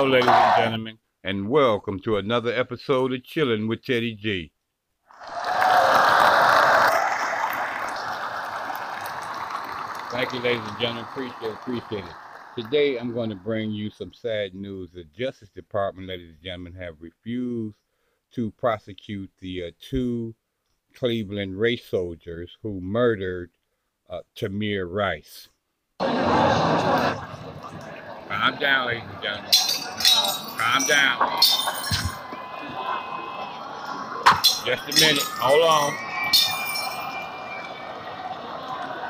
Hello, 0.00 0.12
ladies 0.12 0.30
and 0.30 0.56
gentlemen, 0.56 0.98
and 1.24 1.50
welcome 1.50 2.00
to 2.00 2.16
another 2.16 2.54
episode 2.54 3.12
of 3.12 3.22
Chilling 3.22 3.68
with 3.68 3.84
Teddy 3.84 4.14
G. 4.14 4.50
Thank 10.10 10.32
you, 10.32 10.40
ladies 10.40 10.66
and 10.66 10.78
gentlemen. 10.80 11.04
Appreciate 11.04 11.42
it. 11.42 11.52
Appreciate 11.52 12.04
it. 12.06 12.14
Today, 12.56 12.96
I'm 12.96 13.12
going 13.12 13.28
to 13.28 13.36
bring 13.36 13.72
you 13.72 13.90
some 13.90 14.14
sad 14.14 14.54
news. 14.54 14.88
The 14.90 15.04
Justice 15.04 15.50
Department, 15.50 16.08
ladies 16.08 16.30
and 16.30 16.42
gentlemen, 16.42 16.72
have 16.76 16.94
refused 16.98 17.76
to 18.36 18.50
prosecute 18.52 19.30
the 19.40 19.64
uh, 19.64 19.70
two 19.86 20.34
Cleveland 20.94 21.60
race 21.60 21.84
soldiers 21.84 22.56
who 22.62 22.80
murdered 22.80 23.50
uh, 24.08 24.20
Tamir 24.34 24.90
Rice. 24.90 25.50
Calm 28.40 28.58
down, 28.58 28.86
ladies 28.86 29.02
and 29.12 29.22
gentlemen. 29.22 29.69
Calm 30.60 30.86
down. 30.86 31.40
Just 34.66 34.84
a 34.84 35.00
minute. 35.00 35.22
Hold 35.40 35.62
on. 35.62 35.94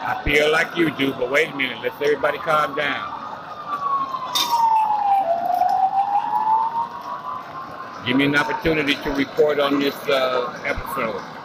I 0.06 0.22
feel 0.22 0.52
like 0.52 0.76
you 0.76 0.92
do, 0.92 1.12
but 1.12 1.28
wait 1.28 1.48
a 1.48 1.56
minute. 1.56 1.78
Let's 1.82 1.96
everybody 1.96 2.38
calm 2.38 2.76
down. 2.76 3.16
Give 8.06 8.16
me 8.16 8.26
an 8.26 8.36
opportunity 8.36 8.94
to 8.94 9.10
report 9.10 9.58
on 9.58 9.80
this 9.80 9.96
uh, 10.08 10.56
episode. 10.64 11.39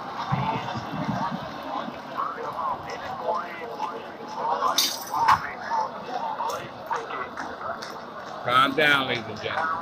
Down, 8.76 9.08
ladies 9.08 9.24
and 9.30 9.38
gentlemen. 9.42 9.76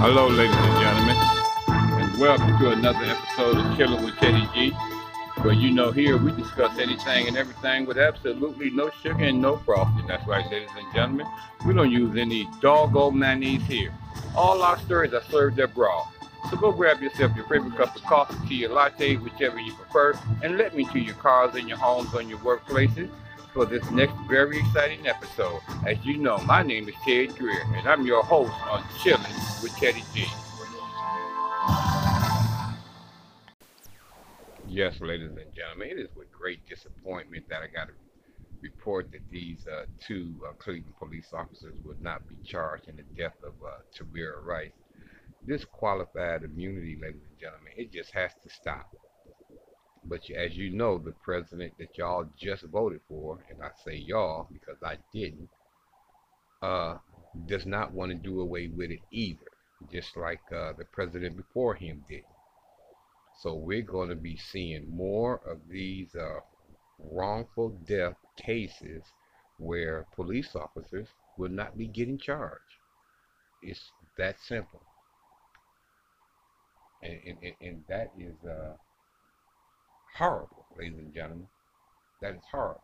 Hello, 0.00 0.26
ladies 0.26 0.56
and 0.56 0.80
gentlemen, 0.80 1.16
and 1.68 2.20
welcome 2.20 2.58
to 2.58 2.70
another 2.72 3.04
episode 3.04 3.58
of 3.58 3.76
Chilling 3.76 4.02
with 4.04 4.18
G. 4.20 4.70
Where 5.42 5.52
you 5.52 5.70
know 5.70 5.92
here 5.92 6.16
we 6.16 6.32
discuss 6.32 6.76
anything 6.80 7.28
and 7.28 7.36
everything 7.36 7.86
with 7.86 7.96
absolutely 7.96 8.70
no 8.70 8.90
sugar 9.04 9.22
and 9.22 9.40
no 9.40 9.58
frosting. 9.58 10.08
That's 10.08 10.26
right, 10.26 10.44
ladies 10.50 10.70
and 10.76 10.92
gentlemen. 10.92 11.28
We 11.64 11.74
don't 11.74 11.92
use 11.92 12.18
any 12.18 12.48
doggone 12.60 13.16
mayonnaise 13.16 13.62
here. 13.66 13.94
All 14.34 14.62
our 14.62 14.80
stories 14.80 15.12
are 15.12 15.22
served 15.30 15.60
up 15.60 15.76
raw. 15.76 16.08
So 16.50 16.56
go 16.56 16.70
grab 16.70 17.02
yourself 17.02 17.34
your 17.34 17.44
favorite 17.46 17.76
cup 17.76 17.96
of 17.96 18.02
coffee, 18.04 18.36
tea, 18.48 18.66
or 18.66 18.68
latte, 18.68 19.16
whichever 19.16 19.58
you 19.58 19.74
prefer, 19.74 20.16
and 20.42 20.56
let 20.56 20.76
me 20.76 20.84
to 20.92 20.98
your 21.00 21.16
cars 21.16 21.56
and 21.56 21.68
your 21.68 21.78
homes 21.78 22.14
on 22.14 22.28
your 22.28 22.38
workplaces 22.38 23.10
for 23.52 23.66
this 23.66 23.90
next 23.90 24.14
very 24.28 24.58
exciting 24.58 25.08
episode. 25.08 25.60
As 25.84 25.96
you 26.04 26.18
know, 26.18 26.38
my 26.38 26.62
name 26.62 26.88
is 26.88 26.94
Ted 27.04 27.34
Greer, 27.36 27.62
and 27.74 27.88
I'm 27.88 28.06
your 28.06 28.22
host 28.22 28.52
on 28.70 28.84
Chilling 29.02 29.22
with 29.60 29.72
Teddy 29.76 30.04
G. 30.14 30.24
Yes, 34.68 35.00
ladies 35.00 35.30
and 35.30 35.52
gentlemen, 35.54 35.88
it 35.90 35.98
is 35.98 36.10
with 36.14 36.30
great 36.30 36.64
disappointment 36.68 37.48
that 37.48 37.62
I 37.62 37.66
got 37.66 37.88
to 37.88 37.94
report 38.60 39.10
that 39.12 39.22
these 39.30 39.66
uh, 39.66 39.86
two 40.00 40.34
uh, 40.48 40.52
Cleveland 40.58 40.94
police 40.98 41.32
officers 41.32 41.74
would 41.84 42.00
not 42.00 42.28
be 42.28 42.36
charged 42.44 42.88
in 42.88 42.96
the 42.96 43.04
death 43.16 43.36
of 43.42 43.54
uh, 43.64 43.78
Tamir 43.96 44.44
Rice. 44.44 44.70
This 45.46 45.64
qualified 45.64 46.42
immunity, 46.42 46.98
ladies 47.00 47.22
and 47.30 47.38
gentlemen, 47.40 47.72
it 47.76 47.92
just 47.92 48.10
has 48.12 48.32
to 48.42 48.50
stop. 48.50 48.90
But 50.04 50.28
as 50.30 50.56
you 50.56 50.70
know, 50.70 50.98
the 50.98 51.12
president 51.12 51.74
that 51.78 51.96
y'all 51.96 52.28
just 52.36 52.64
voted 52.64 53.00
for, 53.08 53.38
and 53.48 53.62
I 53.62 53.70
say 53.84 53.94
y'all 53.96 54.48
because 54.52 54.82
I 54.82 54.98
didn't, 55.12 55.48
uh, 56.62 56.96
does 57.46 57.64
not 57.64 57.92
want 57.92 58.10
to 58.10 58.16
do 58.16 58.40
away 58.40 58.66
with 58.68 58.90
it 58.90 59.02
either, 59.12 59.46
just 59.92 60.16
like 60.16 60.40
uh, 60.52 60.72
the 60.72 60.84
president 60.84 61.36
before 61.36 61.74
him 61.74 62.04
did. 62.08 62.24
So 63.40 63.54
we're 63.54 63.82
going 63.82 64.08
to 64.08 64.16
be 64.16 64.36
seeing 64.36 64.90
more 64.90 65.40
of 65.46 65.58
these 65.68 66.16
uh, 66.16 66.40
wrongful 66.98 67.68
death 67.86 68.16
cases 68.36 69.04
where 69.58 70.06
police 70.16 70.56
officers 70.56 71.06
will 71.38 71.50
not 71.50 71.78
be 71.78 71.86
getting 71.86 72.18
charged. 72.18 72.62
It's 73.62 73.92
that 74.18 74.40
simple. 74.40 74.82
And, 77.02 77.18
and, 77.26 77.54
and, 77.60 77.84
that 77.88 78.12
is 78.18 78.34
uh, 78.48 78.74
horrible, 80.16 80.64
ladies 80.78 80.98
and 80.98 81.14
gentlemen. 81.14 81.46
That 82.22 82.34
is 82.34 82.42
horrible. 82.50 82.80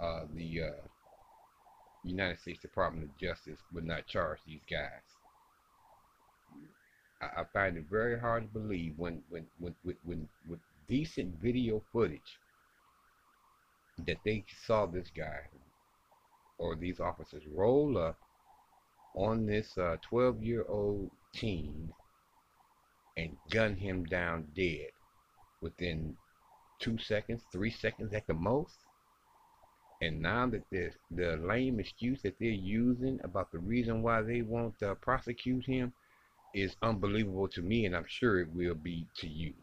Uh, 0.00 0.22
the 0.34 0.62
uh, 0.62 0.88
United 2.04 2.40
States 2.40 2.60
Department 2.60 3.04
of 3.04 3.16
Justice 3.16 3.60
would 3.72 3.84
not 3.84 4.06
charge 4.06 4.38
these 4.46 4.60
guys. 4.68 5.02
I, 7.20 7.42
I 7.42 7.44
find 7.52 7.76
it 7.76 7.84
very 7.90 8.18
hard 8.18 8.42
to 8.42 8.58
believe 8.58 8.94
when 8.96 9.22
when 9.28 9.46
when 9.58 9.74
when, 9.82 9.96
when 10.04 10.28
with 10.48 10.60
decent 10.88 11.34
video 11.40 11.82
footage 11.92 12.38
that 14.06 14.18
they 14.24 14.44
saw 14.64 14.86
this 14.86 15.10
guy 15.14 15.40
or 16.56 16.74
these 16.76 17.00
officers 17.00 17.42
roll 17.52 17.98
up 17.98 18.18
on 19.14 19.46
this 19.46 19.74
12 19.74 20.02
uh, 20.12 20.38
year 20.40 20.64
old 20.68 21.10
teen 21.32 21.92
and 23.18 23.36
gun 23.50 23.74
him 23.74 24.04
down 24.04 24.46
dead 24.54 24.90
within 25.60 26.16
two 26.78 26.96
seconds, 26.98 27.42
three 27.50 27.70
seconds 27.70 28.14
at 28.14 28.26
the 28.28 28.34
most. 28.34 28.76
And 30.00 30.22
now 30.22 30.46
that 30.46 30.62
the 30.70 30.92
the 31.10 31.36
lame 31.36 31.80
excuse 31.80 32.22
that 32.22 32.38
they're 32.38 32.50
using 32.50 33.18
about 33.24 33.50
the 33.50 33.58
reason 33.58 34.02
why 34.02 34.22
they 34.22 34.42
won't 34.42 34.80
uh, 34.80 34.94
prosecute 34.94 35.66
him 35.66 35.92
is 36.54 36.76
unbelievable 36.82 37.48
to 37.48 37.62
me, 37.62 37.84
and 37.84 37.96
I'm 37.96 38.06
sure 38.06 38.40
it 38.40 38.48
will 38.54 38.76
be 38.76 39.06
to 39.16 39.26
you. 39.26 39.54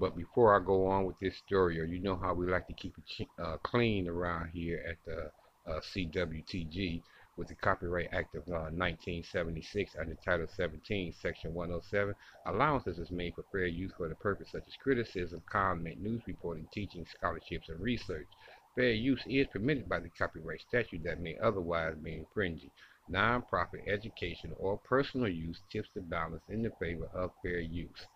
But 0.00 0.16
before 0.16 0.56
I 0.56 0.64
go 0.64 0.86
on 0.86 1.04
with 1.04 1.16
this 1.20 1.36
story, 1.46 1.78
or 1.78 1.84
you 1.84 2.00
know 2.00 2.16
how 2.16 2.32
we 2.32 2.46
like 2.46 2.66
to 2.68 2.72
keep 2.72 2.94
it 2.96 3.28
uh, 3.38 3.58
clean 3.62 4.08
around 4.08 4.48
here 4.54 4.82
at 4.88 4.96
the 5.04 5.30
uh, 5.70 5.80
CWTG 5.94 7.02
with 7.36 7.48
the 7.48 7.54
Copyright 7.54 8.12
Act 8.12 8.34
of 8.34 8.42
uh, 8.48 8.68
1976 8.70 9.96
under 9.98 10.14
Title 10.16 10.46
17, 10.54 11.14
Section 11.20 11.54
107, 11.54 12.14
allowances 12.46 12.98
is 12.98 13.10
made 13.10 13.34
for 13.34 13.44
fair 13.50 13.66
use 13.66 13.92
for 13.96 14.08
the 14.08 14.14
purpose 14.14 14.48
such 14.52 14.64
as 14.66 14.74
criticism, 14.82 15.42
comment, 15.50 16.00
news 16.00 16.22
reporting, 16.26 16.68
teaching, 16.72 17.06
scholarships, 17.06 17.68
and 17.68 17.80
research. 17.80 18.28
Fair 18.74 18.92
use 18.92 19.22
is 19.26 19.46
permitted 19.48 19.88
by 19.88 19.98
the 19.98 20.10
copyright 20.10 20.60
statute 20.60 21.02
that 21.04 21.20
may 21.20 21.36
otherwise 21.38 21.94
be 21.96 22.16
infringing. 22.16 22.70
Non-profit 23.08 23.80
education 23.86 24.52
or 24.58 24.78
personal 24.78 25.28
use 25.28 25.60
tips 25.70 25.88
the 25.94 26.00
balance 26.00 26.42
in 26.48 26.62
the 26.62 26.70
favor 26.78 27.08
of 27.14 27.32
fair 27.42 27.60
use. 27.60 28.06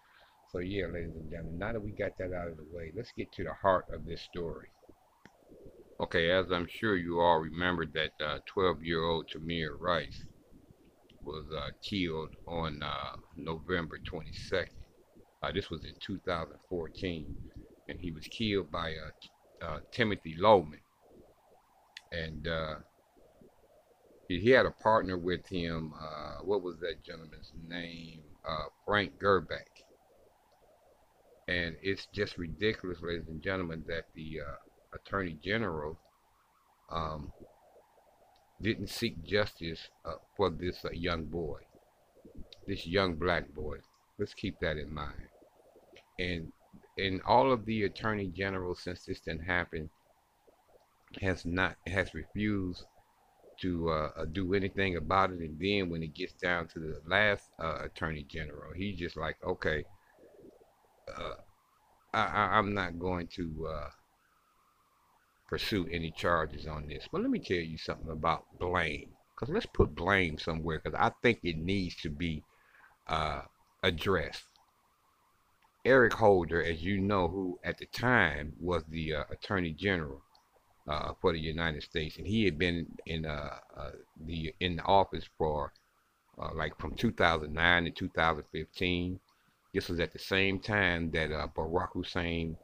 So 0.52 0.58
yeah, 0.60 0.86
ladies 0.86 1.16
and 1.16 1.30
gentlemen, 1.30 1.58
now 1.58 1.72
that 1.72 1.82
we 1.82 1.90
got 1.90 2.16
that 2.18 2.32
out 2.32 2.48
of 2.48 2.56
the 2.56 2.64
way, 2.70 2.92
let's 2.94 3.12
get 3.12 3.32
to 3.32 3.44
the 3.44 3.52
heart 3.52 3.86
of 3.92 4.06
this 4.06 4.22
story. 4.22 4.68
Okay, 5.98 6.30
as 6.30 6.52
I'm 6.52 6.68
sure 6.68 6.96
you 6.96 7.20
all 7.20 7.38
remember 7.38 7.86
that 7.86 8.10
12-year-old 8.54 9.30
uh, 9.34 9.38
Tamir 9.38 9.80
Rice 9.80 10.24
was 11.24 11.46
uh, 11.56 11.70
killed 11.82 12.36
on 12.46 12.82
uh, 12.82 13.16
November 13.34 13.98
22nd. 13.98 14.68
Uh, 15.42 15.52
this 15.52 15.70
was 15.70 15.84
in 15.84 15.94
2014, 16.00 17.34
and 17.88 17.98
he 17.98 18.10
was 18.10 18.26
killed 18.28 18.70
by 18.70 18.92
uh, 19.62 19.78
Timothy 19.90 20.36
Loehmann. 20.38 20.80
And 22.12 22.46
he, 24.28 24.38
he, 24.40 24.50
had 24.50 24.66
a 24.66 24.70
partner 24.70 25.16
with 25.16 25.46
him. 25.48 25.94
what 26.44 26.62
was 26.62 26.76
that 26.80 27.02
gentleman's 27.02 27.52
name? 27.66 28.20
Frank 28.84 29.18
Garmback. 29.18 29.82
And 31.48 31.74
it's 31.82 32.06
just 32.12 32.36
ridiculous, 32.36 32.98
ladies 33.00 33.28
and 33.28 33.42
gentlemen, 33.42 33.82
that 33.88 34.04
the 34.14 34.40
Attorney 34.92 35.36
General 35.42 35.98
um, 36.90 37.32
didn't 38.60 38.88
seek 38.88 39.22
justice 39.24 39.88
uh, 40.04 40.14
for 40.36 40.50
this 40.50 40.84
uh, 40.84 40.90
young 40.90 41.24
boy, 41.24 41.58
this 42.66 42.86
young 42.86 43.14
black 43.16 43.52
boy. 43.54 43.78
Let's 44.18 44.34
keep 44.34 44.60
that 44.60 44.76
in 44.76 44.92
mind. 44.92 45.28
And 46.18 46.52
and 46.98 47.20
all 47.22 47.52
of 47.52 47.66
the 47.66 47.84
Attorney 47.84 48.28
General 48.28 48.74
since 48.74 49.04
this 49.04 49.20
didn't 49.20 49.44
happen 49.44 49.90
has 51.20 51.44
not 51.44 51.76
has 51.86 52.14
refused 52.14 52.84
to 53.60 53.90
uh, 53.90 54.10
uh, 54.16 54.24
do 54.26 54.54
anything 54.54 54.96
about 54.96 55.30
it. 55.30 55.40
And 55.40 55.58
then 55.58 55.90
when 55.90 56.02
it 56.02 56.14
gets 56.14 56.34
down 56.34 56.68
to 56.68 56.78
the 56.78 57.00
last 57.06 57.48
uh, 57.58 57.78
Attorney 57.84 58.24
General, 58.28 58.72
he's 58.74 58.98
just 58.98 59.16
like, 59.16 59.36
okay, 59.44 59.84
uh, 61.14 61.34
I, 62.12 62.58
am 62.58 62.74
not 62.74 62.98
going 62.98 63.28
to 63.36 63.68
uh, 63.68 63.88
pursue 65.48 65.86
any 65.90 66.10
charges 66.10 66.66
on 66.66 66.86
this. 66.88 67.08
But 67.10 67.22
let 67.22 67.30
me 67.30 67.38
tell 67.38 67.56
you 67.56 67.78
something 67.78 68.10
about 68.10 68.44
blame. 68.58 69.10
Because 69.34 69.52
let's 69.52 69.66
put 69.66 69.94
blame 69.94 70.38
somewhere 70.38 70.80
because 70.82 70.98
I 70.98 71.12
think 71.22 71.40
it 71.42 71.58
needs 71.58 71.96
to 71.96 72.10
be 72.10 72.42
uh, 73.06 73.42
addressed. 73.82 74.44
Eric 75.84 76.14
Holder, 76.14 76.62
as 76.62 76.82
you 76.82 76.98
know, 76.98 77.28
who 77.28 77.58
at 77.62 77.78
the 77.78 77.86
time 77.86 78.54
was 78.58 78.82
the 78.88 79.14
uh, 79.14 79.24
Attorney 79.30 79.72
General 79.72 80.20
uh, 80.88 81.12
for 81.20 81.32
the 81.32 81.38
United 81.38 81.82
States, 81.82 82.16
and 82.16 82.26
he 82.26 82.44
had 82.44 82.58
been 82.58 82.86
in 83.06 83.24
uh, 83.24 83.58
uh 83.76 83.90
the 84.24 84.52
in 84.58 84.76
the 84.76 84.82
office 84.82 85.28
for 85.38 85.72
uh, 86.40 86.50
like 86.54 86.76
from 86.80 86.94
2009 86.96 87.84
to 87.84 87.90
2015. 87.90 89.20
This 89.72 89.88
was 89.88 90.00
at 90.00 90.12
the 90.12 90.18
same 90.18 90.58
time 90.58 91.10
that 91.12 91.30
Barack 91.54 91.92
Hussein 91.92 92.56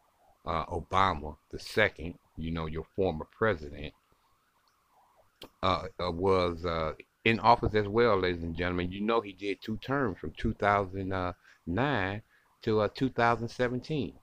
Obama, 0.46 1.36
the 1.50 1.58
second, 1.58 2.14
you 2.36 2.50
know, 2.50 2.66
your 2.66 2.86
former 2.96 3.26
president, 3.36 3.94
was 5.62 6.64
in 7.24 7.38
office 7.40 7.74
as 7.74 7.86
well, 7.86 8.18
ladies 8.18 8.42
and 8.42 8.56
gentlemen. 8.56 8.90
You 8.90 9.00
know, 9.00 9.20
he 9.20 9.32
did 9.32 9.62
two 9.62 9.76
terms 9.78 10.18
from 10.18 10.32
2009 10.32 12.22
to 12.62 12.80
uh, 12.80 12.88
2017. 12.94 14.14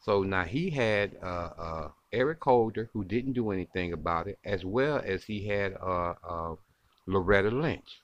So 0.00 0.22
now 0.22 0.44
he 0.44 0.70
had 0.70 1.16
uh, 1.22 1.50
uh, 1.58 1.90
Eric 2.12 2.42
Holder, 2.42 2.90
who 2.92 3.04
didn't 3.04 3.34
do 3.34 3.50
anything 3.50 3.92
about 3.92 4.26
it, 4.26 4.38
as 4.44 4.64
well 4.64 5.00
as 5.04 5.24
he 5.24 5.46
had 5.46 5.74
uh, 5.74 6.14
uh, 6.28 6.54
Loretta 7.06 7.50
Lynch, 7.50 8.00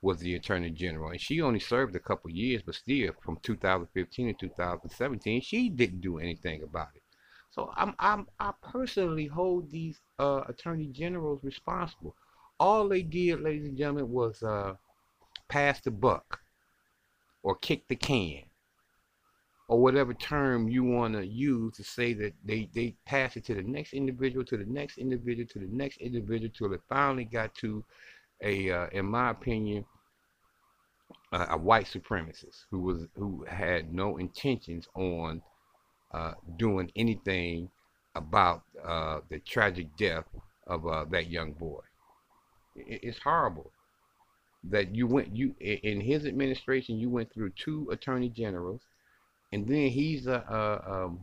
was 0.00 0.18
the 0.18 0.34
Attorney 0.34 0.70
General, 0.70 1.10
and 1.10 1.20
she 1.20 1.40
only 1.40 1.60
served 1.60 1.94
a 1.96 2.00
couple 2.00 2.30
years, 2.30 2.62
but 2.64 2.74
still, 2.74 3.12
from 3.24 3.38
2015 3.42 4.26
to 4.28 4.32
2017, 4.48 5.40
she 5.40 5.68
didn't 5.68 6.00
do 6.00 6.18
anything 6.18 6.62
about 6.62 6.88
it. 6.94 7.01
So 7.52 7.72
I'm, 7.76 7.94
I'm 7.98 8.26
I 8.40 8.52
personally 8.62 9.26
hold 9.26 9.70
these 9.70 10.00
uh, 10.18 10.42
Attorney 10.48 10.86
Generals 10.86 11.44
responsible. 11.44 12.16
All 12.58 12.88
they 12.88 13.02
did, 13.02 13.40
ladies 13.40 13.66
and 13.66 13.76
gentlemen, 13.76 14.10
was 14.10 14.42
pass 15.48 15.80
the 15.80 15.90
buck 15.90 16.40
or 17.42 17.54
kick 17.56 17.86
the 17.88 17.96
can 17.96 18.42
or 19.68 19.78
whatever 19.80 20.14
term 20.14 20.68
you 20.68 20.84
want 20.84 21.14
to 21.14 21.26
use 21.26 21.76
to 21.76 21.84
say 21.84 22.12
that 22.14 22.34
they, 22.44 22.68
they 22.74 22.94
pass 23.06 23.36
it 23.36 23.44
to 23.46 23.54
the 23.54 23.62
next 23.62 23.94
individual, 23.94 24.44
to 24.44 24.56
the 24.56 24.66
next 24.66 24.98
individual, 24.98 25.46
to 25.48 25.58
the 25.58 25.74
next 25.74 25.98
individual, 25.98 26.50
till 26.54 26.72
it 26.72 26.80
finally 26.88 27.24
got 27.24 27.54
to 27.54 27.84
a, 28.42 28.70
uh, 28.70 28.86
in 28.92 29.06
my 29.06 29.30
opinion, 29.30 29.84
uh, 31.32 31.46
a 31.50 31.56
white 31.56 31.86
supremacist 31.86 32.64
who 32.70 32.80
was 32.80 33.06
who 33.16 33.44
had 33.48 33.94
no 33.94 34.18
intentions 34.18 34.88
on 34.94 35.42
uh, 36.12 36.32
doing 36.56 36.90
anything 36.96 37.70
about 38.14 38.62
uh, 38.84 39.20
the 39.30 39.38
tragic 39.40 39.88
death 39.96 40.24
of 40.66 40.86
uh, 40.86 41.04
that 41.10 41.30
young 41.30 41.52
boy. 41.52 41.80
It's 42.76 43.18
horrible 43.18 43.70
that 44.64 44.94
you 44.94 45.06
went 45.06 45.34
you 45.34 45.54
in 45.60 46.00
his 46.00 46.24
administration 46.24 46.98
you 46.98 47.10
went 47.10 47.32
through 47.32 47.50
two 47.50 47.88
attorney 47.90 48.28
generals 48.28 48.80
and 49.52 49.66
then 49.66 49.88
he's 49.88 50.26
a 50.26 50.44
uh, 50.48 51.04
um, 51.04 51.20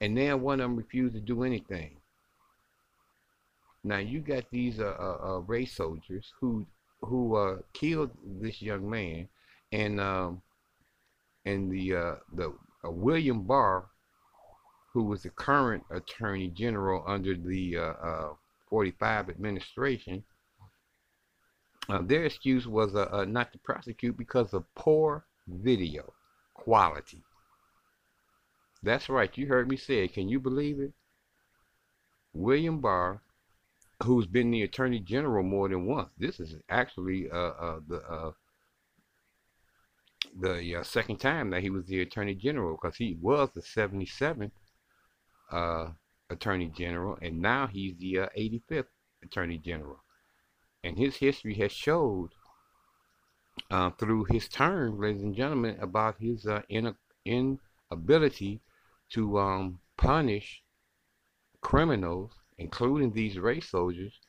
and 0.00 0.16
then 0.16 0.40
one 0.40 0.60
of 0.60 0.64
them 0.64 0.76
refused 0.76 1.14
to 1.14 1.20
do 1.20 1.42
anything 1.42 1.96
now 3.84 3.98
you 3.98 4.20
got 4.20 4.44
these 4.50 4.80
uh, 4.80 4.94
uh, 4.98 5.18
uh 5.22 5.38
race 5.40 5.76
soldiers 5.76 6.32
who 6.40 6.66
who 7.02 7.36
uh, 7.36 7.58
killed 7.74 8.10
this 8.40 8.62
young 8.62 8.88
man 8.88 9.28
and 9.72 10.00
um, 10.00 10.40
and 11.44 11.70
the 11.70 12.18
the 12.34 12.52
uh, 12.84 12.90
William 12.90 13.44
Barr 13.44 13.86
who 14.92 15.04
was 15.04 15.22
the 15.22 15.30
current 15.30 15.84
attorney 15.90 16.48
general 16.48 17.04
under 17.06 17.34
the 17.34 17.76
45 18.68 19.28
administration 19.28 20.24
uh, 21.88 22.02
their 22.02 22.24
excuse 22.24 22.66
was 22.66 22.94
uh, 22.94 23.08
uh, 23.10 23.24
not 23.24 23.52
to 23.52 23.58
prosecute 23.58 24.16
because 24.16 24.52
of 24.52 24.64
poor 24.74 25.24
video 25.46 26.12
quality. 26.52 27.22
That's 28.82 29.08
right, 29.08 29.36
you 29.36 29.46
heard 29.46 29.68
me 29.68 29.76
say 29.76 30.04
it. 30.04 30.12
Can 30.12 30.28
you 30.28 30.38
believe 30.38 30.78
it? 30.80 30.92
William 32.34 32.80
Barr, 32.80 33.22
who's 34.02 34.26
been 34.26 34.50
the 34.50 34.62
Attorney 34.62 35.00
General 35.00 35.42
more 35.42 35.68
than 35.68 35.86
once. 35.86 36.10
This 36.18 36.38
is 36.38 36.54
actually 36.68 37.30
uh, 37.30 37.36
uh, 37.36 37.80
the 37.88 38.02
uh, 38.02 38.32
the 40.40 40.76
uh, 40.76 40.82
second 40.82 41.18
time 41.18 41.50
that 41.50 41.62
he 41.62 41.70
was 41.70 41.86
the 41.86 42.02
Attorney 42.02 42.34
General 42.34 42.78
because 42.80 42.96
he 42.96 43.16
was 43.20 43.48
the 43.54 43.60
77th 43.60 44.50
uh, 45.52 45.88
Attorney 46.30 46.70
General 46.76 47.18
and 47.22 47.40
now 47.40 47.66
he's 47.66 47.96
the 47.98 48.14
85th 48.36 48.80
uh, 48.80 48.82
Attorney 49.22 49.58
General 49.58 49.98
and 50.84 50.98
his 50.98 51.16
history 51.16 51.54
has 51.54 51.72
showed 51.72 52.30
uh, 53.70 53.90
through 53.90 54.24
his 54.24 54.48
term, 54.48 55.00
ladies 55.00 55.22
and 55.22 55.34
gentlemen, 55.34 55.76
about 55.80 56.16
his 56.18 56.46
uh, 56.46 56.62
in, 56.68 56.94
inability 57.24 58.60
to 59.10 59.38
um, 59.38 59.80
punish 59.96 60.62
criminals, 61.60 62.32
including 62.58 63.12
these 63.12 63.38
race 63.38 63.68
soldiers, 63.70 64.20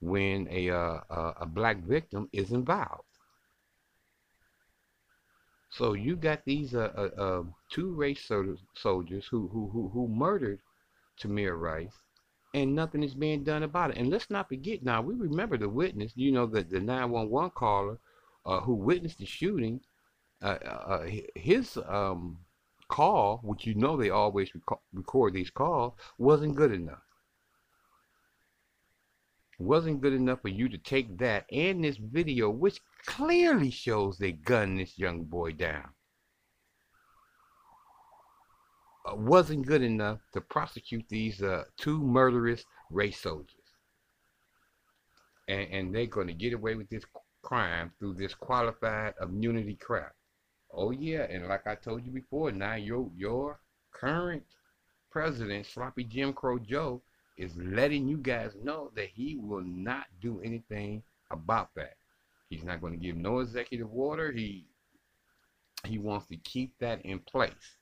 when 0.00 0.48
a, 0.50 0.70
uh, 0.70 1.00
a 1.40 1.46
black 1.46 1.78
victim 1.78 2.28
is 2.32 2.52
involved. 2.52 3.07
So 5.70 5.92
you 5.92 6.16
got 6.16 6.44
these 6.44 6.74
uh, 6.74 6.92
uh, 6.96 7.20
uh 7.20 7.42
two 7.70 7.92
race 7.92 8.24
soldiers 8.26 9.26
who, 9.30 9.48
who, 9.48 9.68
who, 9.72 9.90
who 9.92 10.08
murdered 10.08 10.60
Tamir 11.20 11.60
Rice 11.60 11.92
and 12.54 12.74
nothing 12.74 13.02
is 13.02 13.14
being 13.14 13.44
done 13.44 13.62
about 13.62 13.90
it. 13.90 13.98
And 13.98 14.10
let's 14.10 14.30
not 14.30 14.48
forget 14.48 14.82
now, 14.82 15.02
we 15.02 15.14
remember 15.14 15.56
the 15.56 15.68
witness, 15.68 16.12
you 16.14 16.32
know, 16.32 16.46
the, 16.46 16.62
the 16.62 16.80
911 16.80 17.50
caller 17.50 17.98
uh, 18.46 18.60
who 18.60 18.74
witnessed 18.74 19.18
the 19.18 19.26
shooting, 19.26 19.80
uh, 20.42 20.58
uh, 20.64 21.06
his 21.34 21.76
um, 21.86 22.38
call, 22.88 23.38
which 23.42 23.66
you 23.66 23.74
know 23.74 23.96
they 23.96 24.10
always 24.10 24.50
rec- 24.54 24.80
record 24.92 25.34
these 25.34 25.50
calls, 25.50 25.94
wasn't 26.16 26.54
good 26.54 26.72
enough. 26.72 27.02
Wasn't 29.58 30.00
good 30.00 30.12
enough 30.12 30.40
for 30.40 30.48
you 30.48 30.68
to 30.68 30.78
take 30.78 31.18
that 31.18 31.44
and 31.50 31.82
this 31.84 31.96
video, 31.96 32.48
which 32.48 32.80
clearly 33.06 33.70
shows 33.70 34.18
they 34.18 34.32
gunned 34.32 34.78
this 34.78 34.98
young 34.98 35.24
boy 35.24 35.52
down. 35.52 35.88
Uh, 39.06 39.16
wasn't 39.16 39.66
good 39.66 39.82
enough 39.82 40.20
to 40.32 40.40
prosecute 40.40 41.08
these 41.08 41.42
uh, 41.42 41.64
two 41.76 41.98
murderous 41.98 42.64
race 42.90 43.20
soldiers. 43.20 43.54
And, 45.48 45.68
and 45.72 45.94
they're 45.94 46.06
going 46.06 46.26
to 46.26 46.34
get 46.34 46.52
away 46.52 46.74
with 46.74 46.90
this 46.90 47.04
crime 47.42 47.92
through 47.98 48.14
this 48.14 48.34
qualified 48.34 49.14
immunity 49.22 49.76
crap. 49.76 50.12
Oh 50.70 50.90
yeah, 50.90 51.22
and 51.30 51.48
like 51.48 51.66
I 51.66 51.76
told 51.76 52.04
you 52.04 52.12
before, 52.12 52.52
now 52.52 52.74
your 52.74 53.10
your 53.16 53.58
current 53.92 54.42
president, 55.10 55.64
Sloppy 55.64 56.04
Jim 56.04 56.34
Crow 56.34 56.58
Joe, 56.58 57.02
is 57.38 57.56
letting 57.56 58.06
you 58.06 58.18
guys 58.18 58.52
know 58.62 58.90
that 58.94 59.08
he 59.08 59.36
will 59.36 59.62
not 59.62 60.06
do 60.20 60.40
anything 60.42 61.02
about 61.30 61.70
that. 61.76 61.94
He's 62.48 62.64
not 62.64 62.80
going 62.80 62.94
to 62.94 62.98
give 62.98 63.16
no 63.16 63.40
executive 63.40 63.88
order. 63.92 64.32
He 64.32 64.66
he 65.86 65.98
wants 65.98 66.26
to 66.26 66.36
keep 66.36 66.74
that 66.80 67.04
in 67.04 67.20
place. 67.20 67.76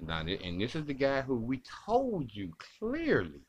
Now, 0.00 0.20
and 0.20 0.60
this 0.60 0.74
is 0.74 0.84
the 0.84 0.94
guy 0.94 1.20
who 1.20 1.36
we 1.36 1.62
told 1.86 2.34
you 2.34 2.52
clearly 2.78 3.42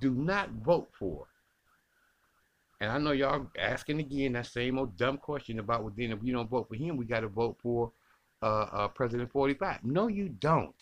do 0.00 0.10
not 0.10 0.50
vote 0.50 0.88
for. 0.98 1.26
And 2.80 2.90
I 2.90 2.98
know 2.98 3.12
y'all 3.12 3.46
asking 3.58 4.00
again 4.00 4.32
that 4.32 4.46
same 4.46 4.78
old 4.78 4.96
dumb 4.96 5.18
question 5.18 5.60
about, 5.60 5.84
well, 5.84 5.92
then 5.96 6.10
if 6.10 6.20
we 6.20 6.32
don't 6.32 6.50
vote 6.50 6.68
for 6.68 6.74
him, 6.74 6.96
we 6.96 7.04
got 7.04 7.20
to 7.20 7.28
vote 7.28 7.56
for 7.62 7.92
uh, 8.42 8.66
uh, 8.72 8.88
President 8.88 9.30
45. 9.30 9.84
No, 9.84 10.08
you 10.08 10.28
don't. 10.28 10.74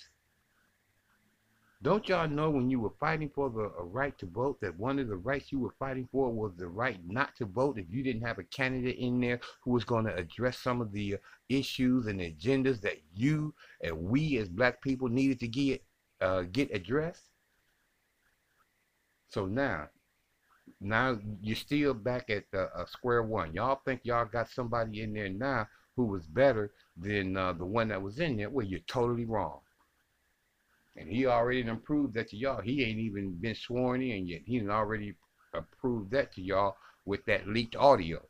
Don't 1.83 2.09
y'all 2.09 2.29
know 2.29 2.49
when 2.49 2.71
you 2.71 2.79
were 2.79 2.93
fighting 3.01 3.29
for 3.35 3.51
the 3.51 3.69
right 3.83 4.17
to 4.19 4.27
vote 4.27 4.61
that 4.61 4.79
one 4.79 5.01
of 5.01 5.09
the 5.09 5.17
rights 5.17 5.51
you 5.51 5.59
were 5.59 5.75
fighting 5.81 6.09
for 6.13 6.31
was 6.31 6.53
the 6.57 6.69
right 6.69 7.01
not 7.09 7.35
to 7.37 7.45
vote 7.45 7.77
if 7.77 7.87
you 7.91 8.05
didn't 8.05 8.23
have 8.23 8.39
a 8.39 8.45
candidate 8.45 8.99
in 8.99 9.21
there 9.21 9.41
who 9.63 9.73
was 9.73 9.83
going 9.83 10.05
to 10.05 10.15
address 10.15 10.59
some 10.59 10.81
of 10.81 10.93
the 10.93 11.17
issues 11.49 12.07
and 12.07 12.21
agendas 12.21 12.81
that 12.83 12.99
you 13.17 13.53
and 13.83 14.01
we 14.01 14.37
as 14.39 14.49
black 14.49 14.81
people 14.81 15.09
needed 15.09 15.41
to 15.41 15.49
get 15.49 15.83
uh, 16.21 16.43
get 16.53 16.73
addressed? 16.73 17.31
So 19.29 19.47
now, 19.47 19.89
now 20.81 21.19
you're 21.41 21.57
still 21.57 21.95
back 21.95 22.31
at 22.31 22.45
uh, 22.57 22.87
square 22.87 23.25
one. 23.25 23.55
Y'all 23.55 23.81
think 23.85 24.03
y'all 24.05 24.25
got 24.25 24.49
somebody 24.49 25.03
in 25.03 25.13
there 25.13 25.31
now 25.31 25.67
who 25.97 26.05
was 26.05 26.27
better 26.29 26.71
than 26.97 27.37
uh, 27.37 27.55
the 27.55 27.67
one 27.67 27.89
that 27.89 28.01
was 28.01 28.21
in 28.21 28.37
there? 28.37 28.51
Well, 28.51 28.67
you're 28.67 28.81
totally 28.87 29.25
wrong. 29.25 29.59
And 30.97 31.09
he 31.09 31.27
already 31.27 31.63
done 31.63 31.81
proved 31.81 32.15
that 32.15 32.29
to 32.31 32.37
y'all. 32.37 32.61
He 32.61 32.85
ain't 32.85 32.99
even 32.99 33.33
been 33.41 33.55
sworn 33.55 34.03
in 34.03 34.27
yet. 34.27 34.43
He 34.45 34.67
already 34.69 35.15
approved 35.55 36.11
that 36.11 36.33
to 36.35 36.43
y'all 36.43 36.77
with 37.05 37.25
that 37.27 37.49
leaked 37.49 37.77
audio 37.77 38.21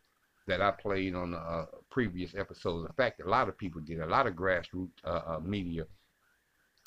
that 0.47 0.61
I 0.61 0.71
played 0.71 1.15
on 1.15 1.33
the 1.33 1.39
uh, 1.39 1.67
previous 1.91 2.35
episodes. 2.35 2.89
In 2.89 2.95
fact, 2.95 3.21
a 3.21 3.29
lot 3.29 3.49
of 3.49 3.59
people 3.59 3.81
did. 3.81 4.01
A 4.01 4.07
lot 4.07 4.27
of 4.27 4.35
grassroots 4.35 4.91
uh, 5.05 5.23
uh, 5.27 5.41
media, 5.43 5.87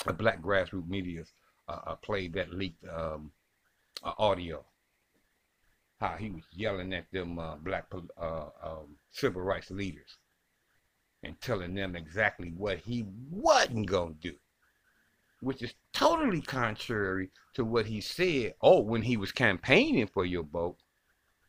uh, 0.08 0.14
black 0.14 0.42
grassroots 0.42 0.88
media, 0.88 1.24
uh, 1.68 1.80
uh, 1.88 1.96
played 1.96 2.34
that 2.34 2.54
leaked 2.54 2.84
um, 2.88 3.32
audio. 4.04 4.64
How 6.00 6.16
he 6.18 6.30
was 6.30 6.44
yelling 6.52 6.94
at 6.94 7.10
them 7.12 7.40
black 7.64 7.86
um, 8.18 8.98
civil 9.12 9.42
rights 9.42 9.72
leaders 9.72 10.18
and 11.24 11.40
telling 11.42 11.74
them 11.74 11.96
exactly 11.96 12.54
what 12.56 12.80
he 12.80 13.06
wasn't 13.30 13.88
going 13.88 14.16
to 14.22 14.30
do, 14.32 14.36
which 15.42 15.62
is 15.62 15.74
totally 15.94 16.42
contrary 16.42 17.30
to 17.54 17.64
what 17.64 17.86
he 17.86 18.02
said. 18.02 18.54
Oh, 18.62 18.82
when 18.82 19.02
he 19.02 19.18
was 19.18 19.32
campaigning 19.32 20.08
for 20.08 20.26
your 20.26 20.44
vote. 20.44 20.78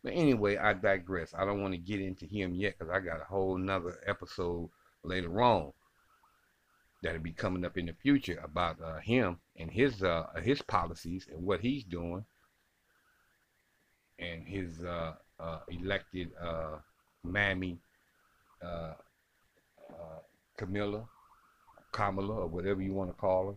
But 0.03 0.13
anyway, 0.13 0.57
I 0.57 0.73
digress. 0.75 1.35
I 1.37 1.45
don't 1.45 1.63
want 1.63 1.75
to 1.75 1.79
get 1.79 2.01
into 2.01 2.27
him 2.27 2.55
yet 2.55 2.79
because 2.79 2.93
I 2.93 3.01
got 3.01 3.21
a 3.21 3.25
whole 3.25 3.59
nother 3.59 3.99
episode 4.07 4.71
later 5.03 5.41
on 5.43 5.73
that'll 7.03 7.21
be 7.21 7.33
coming 7.33 7.65
up 7.65 7.77
in 7.77 7.87
the 7.87 7.93
future 7.93 8.41
about 8.43 8.81
uh, 8.83 8.99
him 8.99 9.39
and 9.57 9.71
his 9.71 10.03
uh, 10.03 10.27
his 10.43 10.63
policies 10.63 11.29
and 11.31 11.45
what 11.45 11.61
he's 11.61 11.85
doing 11.85 12.25
and 14.19 14.47
his 14.47 14.83
uh, 14.83 15.13
uh 15.39 15.59
elected 15.69 16.31
uh, 16.41 16.79
mammy 17.23 17.79
uh, 18.63 18.95
Camilla, 20.57 21.05
Kamala, 21.93 22.35
or 22.35 22.47
whatever 22.47 22.83
you 22.83 22.93
want 22.93 23.11
to 23.11 23.15
call 23.15 23.49
her. 23.49 23.57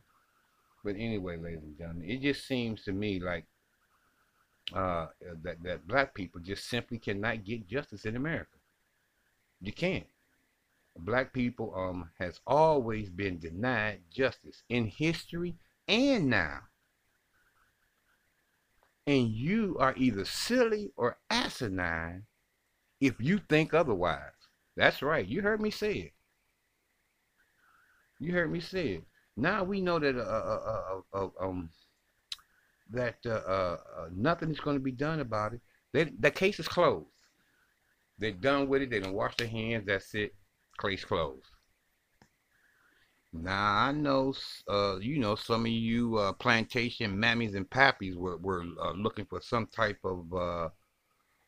But 0.84 0.96
anyway, 0.96 1.38
ladies 1.38 1.64
and 1.64 1.78
gentlemen, 1.78 2.10
it 2.10 2.22
just 2.22 2.48
seems 2.48 2.84
to 2.84 2.92
me 2.92 3.20
like 3.20 3.46
that 4.72 5.58
that 5.64 5.88
black 5.88 6.14
people 6.14 6.40
just 6.42 6.70
simply 6.70 7.00
cannot 7.00 7.44
get 7.44 7.68
justice 7.68 8.06
in 8.06 8.16
America. 8.16 8.58
You 9.62 9.74
can't 9.74 10.06
black 11.00 11.34
people 11.34 11.74
um 11.76 12.10
has 12.20 12.40
always 12.46 13.10
been 13.10 13.40
denied 13.40 14.02
justice 14.14 14.64
in 14.70 14.86
history 14.86 15.56
and 15.88 16.30
now. 16.30 16.62
And 19.08 19.30
you 19.30 19.76
are 19.80 19.96
either 19.98 20.26
silly 20.26 20.92
or 20.96 21.18
asinine 21.30 22.26
if 23.02 23.16
you 23.20 23.40
think 23.50 23.74
otherwise. 23.74 24.34
That's 24.76 25.02
right. 25.02 25.26
You 25.26 25.42
heard 25.42 25.62
me 25.62 25.72
say 25.72 25.94
it. 25.94 26.14
You 28.20 28.34
heard 28.34 28.52
me 28.52 28.60
say 28.60 28.88
it. 28.88 29.04
Now 29.40 29.64
we 29.64 29.80
know 29.80 30.00
that 30.00 30.18
uh, 30.18 30.22
uh, 30.22 31.02
uh, 31.14 31.18
uh 31.18 31.30
um 31.40 31.70
that 32.92 33.18
uh, 33.26 33.30
uh, 33.30 33.78
nothing 34.14 34.52
is 34.52 34.60
going 34.60 34.76
to 34.76 34.84
be 34.84 34.92
done 34.92 35.22
about 35.22 35.54
it. 35.54 35.62
They, 35.94 36.06
the 36.20 36.32
case 36.32 36.60
is 36.60 36.68
closed. 36.68 37.08
They're 38.18 38.32
done 38.32 38.68
with 38.68 38.82
it. 38.82 38.90
They 38.90 39.00
don't 39.00 39.14
wash 39.14 39.38
their 39.38 39.48
hands. 39.48 39.86
That's 39.88 40.14
it. 40.14 40.36
Case 40.82 41.06
closed. 41.06 41.46
Now 43.32 43.76
I 43.76 43.92
know, 43.92 44.34
uh, 44.68 44.98
you 45.00 45.20
know, 45.20 45.36
some 45.36 45.66
of 45.66 45.72
you 45.72 46.18
uh, 46.18 46.34
plantation 46.34 47.16
mammies 47.16 47.56
and 47.56 47.70
pappies 47.70 48.16
were 48.16 48.38
were 48.38 48.64
uh, 48.82 48.92
looking 48.92 49.26
for 49.26 49.40
some 49.40 49.68
type 49.68 50.00
of 50.04 50.34
uh, 50.34 50.70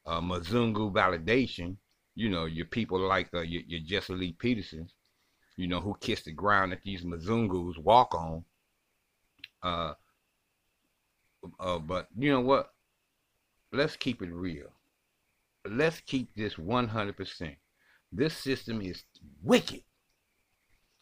uh, 0.06 0.22
Mzungu 0.22 0.94
validation. 0.94 1.76
You 2.14 2.30
know, 2.30 2.46
your 2.46 2.68
people 2.68 3.00
like 3.00 3.34
uh, 3.34 3.42
your, 3.42 3.64
your 3.68 3.82
Jesse 3.82 4.14
Lee 4.14 4.34
Petersons, 4.34 4.94
you 5.58 5.68
know, 5.68 5.80
who 5.80 5.96
kiss 6.00 6.24
the 6.24 6.32
ground 6.32 6.72
that 6.72 6.82
these 6.84 7.04
Mzungus 7.04 7.78
walk 7.78 8.16
on. 8.16 8.44
Uh, 9.64 9.94
uh, 11.60 11.80
but 11.80 12.08
you 12.18 12.32
know 12.32 12.42
what? 12.42 12.72
Let's 13.72 13.96
keep 13.96 14.22
it 14.22 14.32
real. 14.32 14.72
Let's 15.70 16.02
keep 16.02 16.34
this 16.36 16.56
100%. 16.56 17.56
This 18.12 18.36
system 18.36 18.82
is 18.82 19.04
wicked. 19.44 19.84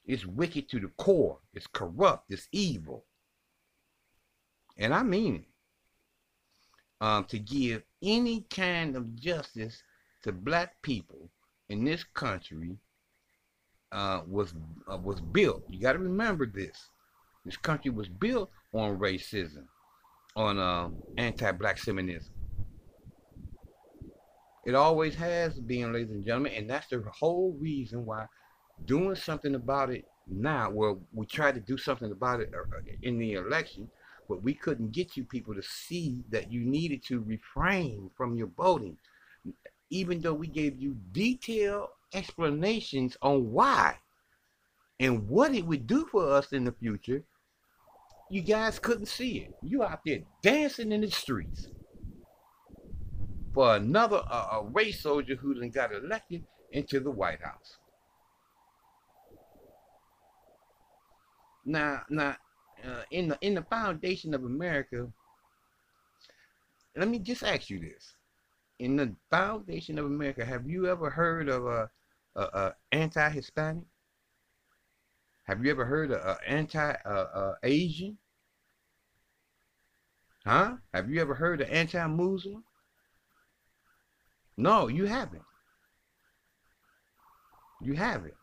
It's 0.05 0.25
wicked 0.25 0.69
to 0.69 0.79
the 0.79 0.89
core. 0.97 1.39
It's 1.53 1.67
corrupt. 1.67 2.31
It's 2.31 2.47
evil. 2.51 3.05
And 4.77 4.93
I 4.93 5.03
mean 5.03 5.35
it. 5.35 5.45
Um, 7.01 7.23
to 7.25 7.39
give 7.39 7.83
any 8.03 8.41
kind 8.49 8.97
of 8.97 9.15
justice 9.15 9.81
to 10.23 10.33
black 10.33 10.81
people 10.81 11.29
in 11.69 11.85
this 11.85 12.03
country 12.03 12.77
uh, 13.91 14.21
was 14.27 14.53
uh, 14.91 14.97
was 14.97 15.19
built. 15.21 15.63
You 15.69 15.79
got 15.79 15.93
to 15.93 15.99
remember 15.99 16.45
this. 16.45 16.89
This 17.45 17.57
country 17.57 17.91
was 17.91 18.07
built 18.07 18.49
on 18.73 18.99
racism, 18.99 19.65
on 20.35 20.59
um, 20.59 20.97
anti-black 21.17 21.77
feminism. 21.77 22.33
It 24.65 24.75
always 24.75 25.15
has 25.15 25.59
been, 25.59 25.93
ladies 25.93 26.11
and 26.11 26.25
gentlemen, 26.25 26.53
and 26.53 26.69
that's 26.69 26.87
the 26.87 27.03
whole 27.11 27.57
reason 27.59 28.05
why 28.05 28.25
doing 28.85 29.15
something 29.15 29.55
about 29.55 29.89
it 29.89 30.05
now, 30.27 30.69
well, 30.69 31.01
we 31.13 31.25
tried 31.25 31.55
to 31.55 31.61
do 31.61 31.77
something 31.77 32.11
about 32.11 32.41
it 32.41 32.51
uh, 32.53 32.59
uh, 32.59 32.81
in 33.01 33.17
the 33.17 33.33
election, 33.33 33.89
but 34.27 34.43
we 34.43 34.53
couldn't 34.53 34.91
get 34.91 35.17
you 35.17 35.23
people 35.23 35.55
to 35.55 35.63
see 35.63 36.23
that 36.29 36.51
you 36.51 36.61
needed 36.61 37.03
to 37.05 37.21
refrain 37.21 38.11
from 38.15 38.35
your 38.35 38.49
voting, 38.55 38.97
even 39.89 40.21
though 40.21 40.33
we 40.33 40.47
gave 40.47 40.77
you 40.77 40.95
detailed 41.11 41.89
explanations 42.13 43.17
on 43.21 43.51
why 43.51 43.95
and 44.99 45.27
what 45.27 45.53
it 45.53 45.65
would 45.65 45.87
do 45.87 46.05
for 46.11 46.31
us 46.31 46.51
in 46.51 46.63
the 46.65 46.71
future. 46.71 47.23
You 48.29 48.41
guys 48.41 48.77
couldn't 48.79 49.07
see 49.07 49.39
it. 49.39 49.55
You 49.63 49.83
out 49.83 50.01
there 50.05 50.19
dancing 50.43 50.91
in 50.91 51.01
the 51.01 51.09
streets 51.09 51.69
for 53.53 53.75
another 53.75 54.21
uh, 54.29 54.59
a 54.59 54.65
race 54.71 55.01
soldier 55.01 55.35
who 55.35 55.55
then 55.55 55.69
got 55.69 55.93
elected 55.93 56.43
into 56.71 56.99
the 56.99 57.09
White 57.09 57.41
House. 57.41 57.77
Now, 61.65 62.03
now, 62.09 62.35
uh, 62.85 63.03
in 63.11 63.29
the 63.29 63.37
in 63.41 63.55
the 63.55 63.63
foundation 63.63 64.33
of 64.33 64.43
America, 64.43 65.11
let 66.95 67.07
me 67.07 67.19
just 67.19 67.43
ask 67.43 67.69
you 67.69 67.79
this: 67.79 68.15
in 68.79 68.95
the 68.95 69.13
foundation 69.29 69.99
of 69.99 70.05
America, 70.05 70.45
have 70.45 70.67
you 70.67 70.87
ever 70.87 71.09
heard 71.09 71.49
of 71.49 71.65
a, 71.65 71.89
a, 72.35 72.41
a 72.41 72.75
anti-Hispanic? 72.91 73.85
Have 75.45 75.63
you 75.65 75.71
ever 75.71 75.85
heard 75.85 76.11
of 76.11 76.37
anti-Asian? 76.45 78.17
Uh, 80.45 80.49
uh, 80.49 80.51
huh? 80.51 80.75
Have 80.93 81.09
you 81.09 81.21
ever 81.21 81.33
heard 81.33 81.61
of 81.61 81.69
anti-Muslim? 81.69 82.63
No, 84.57 84.87
you 84.87 85.05
haven't. 85.05 85.43
You 87.81 87.93
haven't. 87.93 88.35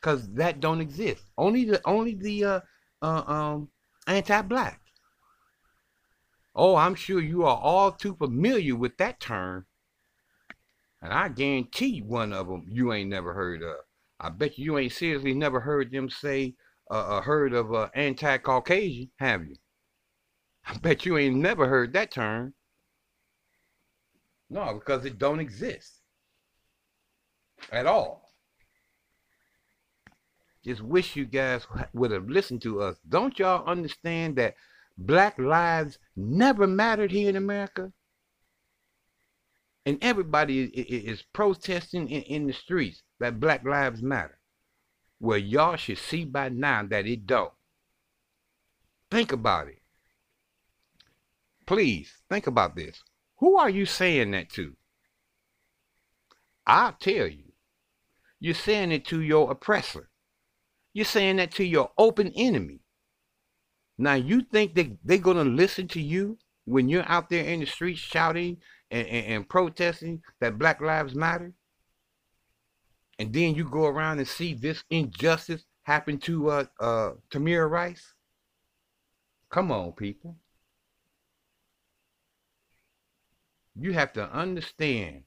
Cause 0.00 0.28
that 0.34 0.60
don't 0.60 0.80
exist. 0.80 1.24
Only 1.36 1.64
the 1.64 1.80
only 1.84 2.14
the 2.14 2.44
uh, 2.44 2.60
uh 3.02 3.22
um 3.26 3.68
anti-black. 4.06 4.80
Oh, 6.54 6.74
I'm 6.74 6.94
sure 6.94 7.20
you 7.20 7.44
are 7.44 7.56
all 7.56 7.92
too 7.92 8.14
familiar 8.14 8.74
with 8.74 8.96
that 8.96 9.20
term. 9.20 9.66
And 11.02 11.12
I 11.12 11.28
guarantee 11.28 12.02
one 12.02 12.32
of 12.32 12.46
them 12.48 12.66
you 12.68 12.92
ain't 12.92 13.10
never 13.10 13.32
heard 13.32 13.62
of. 13.62 13.76
I 14.18 14.28
bet 14.28 14.58
you, 14.58 14.76
ain't 14.78 14.92
seriously 14.92 15.32
never 15.32 15.60
heard 15.60 15.90
them 15.90 16.10
say 16.10 16.54
uh, 16.90 17.18
uh 17.18 17.20
heard 17.22 17.54
of 17.54 17.72
uh, 17.72 17.88
anti-Caucasian, 17.94 19.10
have 19.16 19.44
you? 19.46 19.56
I 20.66 20.76
bet 20.78 21.06
you 21.06 21.16
ain't 21.16 21.36
never 21.36 21.66
heard 21.66 21.92
that 21.94 22.10
term. 22.10 22.54
No, 24.50 24.74
because 24.74 25.04
it 25.04 25.18
don't 25.18 25.40
exist 25.40 26.00
at 27.72 27.86
all. 27.86 28.30
Just 30.64 30.82
wish 30.82 31.16
you 31.16 31.24
guys 31.24 31.66
would 31.94 32.10
have 32.10 32.28
listened 32.28 32.60
to 32.62 32.82
us. 32.82 32.96
Don't 33.08 33.38
y'all 33.38 33.66
understand 33.66 34.36
that 34.36 34.56
black 34.98 35.38
lives 35.38 35.98
never 36.16 36.66
mattered 36.66 37.10
here 37.10 37.30
in 37.30 37.36
America? 37.36 37.92
And 39.86 39.98
everybody 40.02 40.64
is 40.64 41.22
protesting 41.32 42.08
in 42.08 42.46
the 42.46 42.52
streets 42.52 43.02
that 43.18 43.40
black 43.40 43.64
lives 43.64 44.02
matter. 44.02 44.38
Well, 45.20 45.38
y'all 45.38 45.76
should 45.76 45.98
see 45.98 46.24
by 46.24 46.50
now 46.50 46.84
that 46.90 47.06
it 47.06 47.26
don't. 47.26 47.52
Think 49.10 49.32
about 49.32 49.68
it. 49.68 49.82
Please, 51.66 52.12
think 52.28 52.46
about 52.46 52.76
this. 52.76 53.02
Who 53.38 53.56
are 53.56 53.70
you 53.70 53.86
saying 53.86 54.32
that 54.32 54.50
to? 54.50 54.76
I'll 56.66 56.92
tell 56.92 57.26
you. 57.26 57.52
You're 58.38 58.54
saying 58.54 58.92
it 58.92 59.04
to 59.06 59.20
your 59.20 59.50
oppressor. 59.50 60.08
You're 60.92 61.04
saying 61.04 61.36
that 61.36 61.52
to 61.52 61.64
your 61.64 61.90
open 61.96 62.32
enemy. 62.36 62.80
Now, 63.98 64.14
you 64.14 64.42
think 64.42 64.74
that 64.74 64.96
they're 65.04 65.18
going 65.18 65.36
to 65.36 65.44
listen 65.44 65.88
to 65.88 66.00
you 66.00 66.38
when 66.64 66.88
you're 66.88 67.08
out 67.08 67.28
there 67.28 67.44
in 67.44 67.60
the 67.60 67.66
streets 67.66 68.00
shouting 68.00 68.58
and, 68.90 69.06
and, 69.06 69.26
and 69.26 69.48
protesting 69.48 70.22
that 70.40 70.58
Black 70.58 70.80
Lives 70.80 71.14
Matter? 71.14 71.52
And 73.18 73.32
then 73.32 73.54
you 73.54 73.64
go 73.64 73.86
around 73.86 74.18
and 74.18 74.28
see 74.28 74.54
this 74.54 74.82
injustice 74.90 75.64
happen 75.82 76.18
to 76.18 76.50
uh, 76.50 76.64
uh, 76.80 77.10
Tamir 77.30 77.68
Rice? 77.68 78.14
Come 79.50 79.72
on, 79.72 79.92
people. 79.92 80.36
you 83.80 83.92
have 83.92 84.12
to 84.12 84.32
understand 84.32 85.22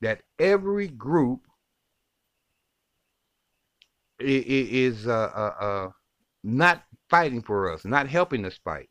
that 0.00 0.22
every 0.38 0.88
group 0.88 1.40
is 4.18 5.06
uh, 5.06 5.12
uh, 5.12 5.64
uh, 5.64 5.90
not 6.42 6.84
fighting 7.08 7.42
for 7.42 7.72
us, 7.72 7.84
not 7.84 8.08
helping 8.08 8.44
us 8.44 8.58
fight. 8.64 8.88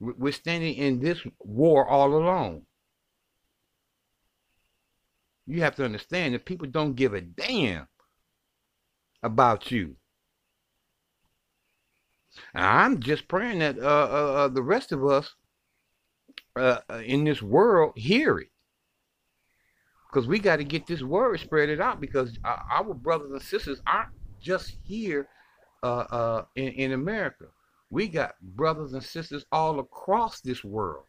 We're 0.00 0.32
standing 0.32 0.74
in 0.74 1.00
this 1.00 1.20
war 1.40 1.86
all 1.86 2.14
alone. 2.14 2.62
You 5.46 5.62
have 5.62 5.74
to 5.76 5.84
understand 5.84 6.34
that 6.34 6.44
people 6.44 6.68
don't 6.68 6.94
give 6.94 7.14
a 7.14 7.20
damn 7.20 7.88
about 9.22 9.70
you. 9.70 9.96
I'm 12.54 13.00
just 13.00 13.26
praying 13.26 13.58
that 13.60 13.78
uh, 13.78 13.82
uh, 13.82 14.32
uh 14.44 14.48
the 14.48 14.62
rest 14.62 14.92
of 14.92 15.04
us 15.04 15.34
uh, 16.56 16.80
uh, 16.90 17.02
in 17.04 17.24
this 17.24 17.42
world 17.42 17.92
hear 17.96 18.38
it. 18.38 18.48
Because 20.08 20.26
we 20.26 20.38
got 20.38 20.56
to 20.56 20.64
get 20.64 20.86
this 20.86 21.02
word 21.02 21.38
spread 21.40 21.68
it 21.68 21.80
out 21.80 22.00
because 22.00 22.38
our 22.44 22.94
brothers 22.94 23.30
and 23.30 23.42
sisters 23.42 23.80
aren't 23.86 24.10
just 24.40 24.76
here 24.82 25.28
uh, 25.82 26.42
in, 26.56 26.68
in 26.68 26.92
America. 26.92 27.46
We 27.90 28.08
got 28.08 28.38
brothers 28.40 28.92
and 28.92 29.02
sisters 29.02 29.44
all 29.50 29.78
across 29.80 30.40
this 30.40 30.62
world. 30.62 31.06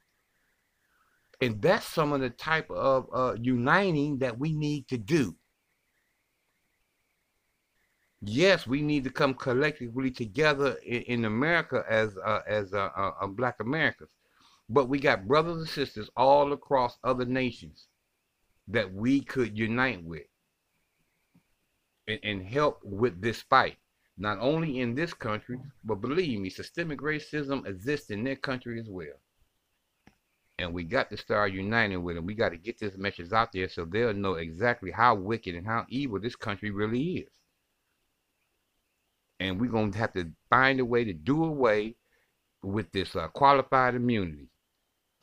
And 1.42 1.62
that's 1.62 1.86
some 1.86 2.12
of 2.12 2.22
the 2.22 2.30
type 2.30 2.70
of 2.70 3.08
uh, 3.14 3.36
uniting 3.40 4.20
that 4.20 4.38
we 4.38 4.54
need 4.54 4.88
to 4.90 4.98
do. 4.98 5.36
Yes, 8.22 8.68
we 8.68 8.82
need 8.82 9.06
to 9.06 9.10
come 9.10 9.34
collectively 9.34 10.12
together 10.12 10.78
in, 10.86 11.02
in 11.04 11.26
America 11.26 11.86
as 11.90 12.18
uh, 12.18 12.42
as 12.46 12.74
uh, 12.74 12.90
uh, 12.96 13.28
Black 13.28 13.62
Americans, 13.62 14.10
but 14.68 14.90
we 14.90 15.00
got 15.00 15.28
brothers 15.28 15.58
and 15.58 15.70
sisters 15.70 16.10
all 16.18 16.52
across 16.52 16.98
other 17.04 17.24
nations 17.24 17.88
that 18.68 18.94
we 18.94 19.22
could 19.22 19.58
unite 19.58 20.04
with 20.04 20.28
and, 22.10 22.20
and 22.24 22.46
help 22.46 22.82
with 22.84 23.22
this 23.22 23.42
fight. 23.44 23.78
Not 24.22 24.38
only 24.42 24.82
in 24.82 24.96
this 24.96 25.14
country, 25.14 25.62
but 25.86 26.02
believe 26.02 26.42
me, 26.42 26.50
systemic 26.50 27.00
racism 27.00 27.66
exists 27.66 28.10
in 28.10 28.26
their 28.26 28.36
country 28.36 28.78
as 28.78 28.90
well. 28.90 29.16
And 30.58 30.74
we 30.74 30.84
got 30.84 31.10
to 31.12 31.18
start 31.18 31.54
uniting 31.54 32.04
with 32.04 32.18
them. 32.18 32.26
We 32.26 32.34
got 32.34 32.50
to 32.50 32.58
get 32.58 32.78
this 32.78 32.98
message 32.98 33.32
out 33.32 33.54
there 33.54 33.70
so 33.70 33.86
they'll 33.86 34.14
know 34.14 34.34
exactly 34.34 34.92
how 34.92 35.16
wicked 35.16 35.56
and 35.56 35.66
how 35.66 35.86
evil 35.88 36.20
this 36.20 36.36
country 36.36 36.70
really 36.70 37.20
is. 37.20 37.30
And 39.40 39.58
we're 39.60 39.72
going 39.72 39.94
to 39.94 39.98
have 40.00 40.12
to 40.14 40.30
find 40.50 40.82
a 40.82 40.86
way 40.86 41.06
to 41.06 41.14
do 41.14 41.46
away 41.46 41.96
with 42.62 42.92
this 42.92 43.16
uh, 43.16 43.30
qualified 43.30 43.96
immunity. 43.96 44.50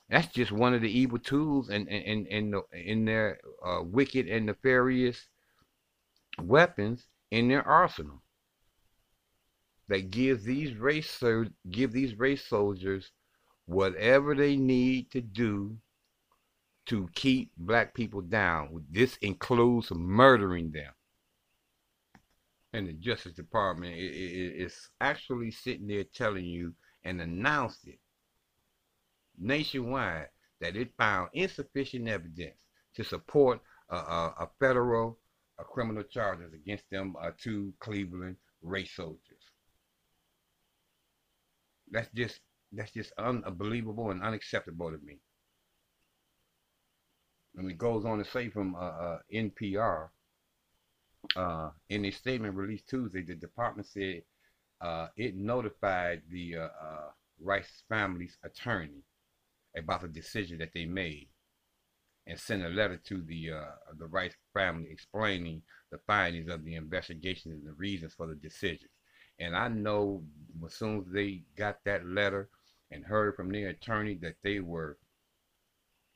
That's 0.08 0.32
just 0.32 0.52
one 0.52 0.72
of 0.72 0.80
the 0.80 0.90
evil 0.90 1.18
tools 1.18 1.68
and 1.68 1.86
in, 1.86 2.26
in, 2.26 2.54
in, 2.54 2.62
in 2.72 3.04
their 3.04 3.40
uh, 3.62 3.80
wicked 3.82 4.26
and 4.26 4.46
nefarious 4.46 5.28
weapons 6.38 7.06
in 7.30 7.48
their 7.48 7.66
arsenal 7.68 8.22
that 9.88 10.10
gives 10.10 10.44
these 10.44 10.74
race 10.76 11.22
give 11.70 11.92
these 11.92 12.18
race 12.18 12.44
soldiers 12.46 13.12
whatever 13.66 14.34
they 14.34 14.56
need 14.56 15.10
to 15.10 15.20
do 15.20 15.76
to 16.86 17.08
keep 17.14 17.50
black 17.56 17.94
people 17.94 18.20
down. 18.20 18.84
This 18.90 19.16
includes 19.16 19.90
murdering 19.90 20.70
them. 20.70 20.92
And 22.72 22.88
the 22.88 22.92
Justice 22.92 23.32
Department 23.32 23.94
is 23.98 24.88
actually 25.00 25.50
sitting 25.50 25.88
there 25.88 26.04
telling 26.04 26.44
you 26.44 26.74
and 27.04 27.20
announced 27.20 27.86
it 27.86 27.98
nationwide 29.38 30.28
that 30.60 30.76
it 30.76 30.90
found 30.96 31.28
insufficient 31.32 32.08
evidence 32.08 32.56
to 32.94 33.04
support 33.04 33.60
a, 33.90 33.96
a, 33.96 34.34
a 34.40 34.48
federal 34.58 35.18
a 35.58 35.64
criminal 35.64 36.02
charges 36.02 36.52
against 36.52 36.84
them 36.90 37.14
uh, 37.20 37.30
two 37.38 37.72
Cleveland 37.80 38.36
race 38.62 38.92
soldiers. 38.94 39.35
That's 41.90 42.08
just 42.14 42.40
that's 42.72 42.92
just 42.92 43.12
unbelievable 43.18 44.10
and 44.10 44.22
unacceptable 44.22 44.90
to 44.90 44.98
me. 44.98 45.18
And 47.56 47.70
it 47.70 47.78
goes 47.78 48.04
on 48.04 48.18
to 48.18 48.24
say 48.24 48.50
from 48.50 48.74
uh, 48.74 48.78
uh, 48.78 49.18
NPR 49.32 50.08
uh, 51.36 51.70
in 51.88 52.04
a 52.04 52.10
statement 52.10 52.54
released 52.54 52.88
Tuesday, 52.88 53.22
the 53.22 53.34
department 53.34 53.86
said 53.86 54.22
uh, 54.80 55.08
it 55.16 55.36
notified 55.36 56.22
the 56.30 56.56
uh, 56.56 56.60
uh, 56.60 57.10
Rice 57.40 57.82
family's 57.88 58.36
attorney 58.44 59.02
about 59.76 60.02
the 60.02 60.08
decision 60.08 60.58
that 60.58 60.72
they 60.74 60.86
made 60.86 61.28
and 62.26 62.38
sent 62.38 62.64
a 62.64 62.68
letter 62.68 62.96
to 62.96 63.22
the 63.22 63.50
the 63.98 64.06
Rice 64.06 64.34
family 64.52 64.88
explaining 64.90 65.62
the 65.90 65.98
findings 66.06 66.50
of 66.50 66.64
the 66.64 66.74
investigation 66.74 67.52
and 67.52 67.66
the 67.66 67.72
reasons 67.74 68.14
for 68.14 68.26
the 68.26 68.34
decisions. 68.34 68.90
And 69.38 69.56
I 69.56 69.68
know 69.68 70.22
as 70.64 70.74
soon 70.74 71.00
as 71.00 71.12
they 71.12 71.42
got 71.56 71.84
that 71.84 72.06
letter 72.06 72.48
and 72.90 73.04
heard 73.04 73.36
from 73.36 73.50
their 73.50 73.68
attorney 73.68 74.14
that 74.22 74.36
they 74.42 74.60
were 74.60 74.98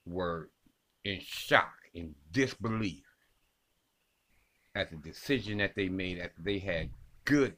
were 0.07 0.51
in 1.05 1.21
shock, 1.21 1.75
in 1.95 2.15
disbelief 2.33 3.05
at 4.75 4.91
the 4.91 4.97
decision 4.97 5.59
that 5.59 5.75
they 5.75 5.89
made 5.89 6.19
after 6.19 6.43
they 6.43 6.59
had 6.59 6.91
good 7.25 7.55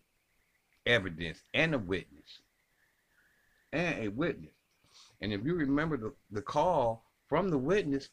evidence 0.86 1.42
and 1.54 1.74
a 1.74 1.78
witness. 1.78 2.40
And 3.72 4.04
a 4.04 4.08
witness. 4.08 4.52
And 5.20 5.32
if 5.32 5.44
you 5.44 5.54
remember 5.54 5.96
the, 5.96 6.12
the 6.30 6.42
call 6.42 7.04
from 7.28 7.48
the 7.48 7.58
witness 7.58 8.10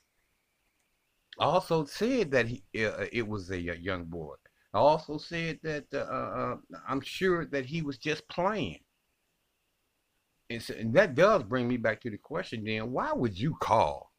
also 1.38 1.86
said 1.86 2.32
that 2.32 2.48
he, 2.48 2.64
uh, 2.86 3.06
it 3.12 3.28
was 3.28 3.50
a, 3.50 3.56
a 3.56 3.76
young 3.76 4.06
boy. 4.06 4.36
I 4.74 4.78
also 4.78 5.18
said 5.18 5.60
that 5.64 5.86
uh, 5.94 5.98
uh, 5.98 6.58
I'm 6.88 7.02
sure 7.02 7.46
that 7.46 7.66
he 7.66 7.82
was 7.82 7.98
just 7.98 8.28
playing. 8.28 8.80
And, 10.50 10.62
so, 10.62 10.74
and 10.76 10.94
that 10.94 11.16
does 11.16 11.44
bring 11.44 11.68
me 11.68 11.78
back 11.78 12.02
to 12.02 12.10
the 12.10 12.18
question 12.18 12.64
then, 12.64 12.92
why 12.92 13.12
would 13.14 13.38
you 13.38 13.56
call? 13.56 14.12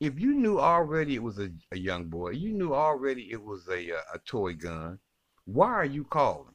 If 0.00 0.18
you 0.18 0.34
knew 0.34 0.58
already 0.58 1.14
it 1.14 1.22
was 1.22 1.38
a, 1.38 1.50
a 1.72 1.78
young 1.78 2.06
boy, 2.06 2.30
you 2.30 2.52
knew 2.52 2.74
already 2.74 3.30
it 3.30 3.42
was 3.42 3.66
a, 3.68 3.90
a, 3.90 3.98
a 4.14 4.18
toy 4.26 4.54
gun, 4.54 4.98
why 5.44 5.68
are 5.68 5.84
you 5.84 6.04
calling? 6.04 6.54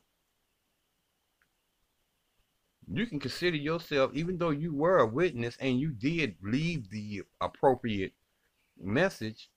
You 2.92 3.06
can 3.06 3.20
consider 3.20 3.58
yourself, 3.58 4.12
even 4.16 4.38
though 4.38 4.50
you 4.50 4.74
were 4.74 4.98
a 4.98 5.06
witness 5.06 5.56
and 5.60 5.80
you 5.80 5.92
did 5.92 6.36
leave 6.42 6.90
the 6.90 7.22
appropriate 7.40 8.14
message, 8.80 9.50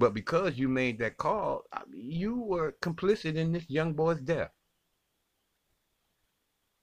but 0.00 0.14
because 0.14 0.56
you 0.58 0.66
made 0.66 0.98
that 0.98 1.18
call, 1.18 1.66
you 1.92 2.34
were 2.40 2.74
complicit 2.80 3.34
in 3.34 3.52
this 3.52 3.68
young 3.68 3.92
boy's 3.92 4.18
death. 4.18 4.50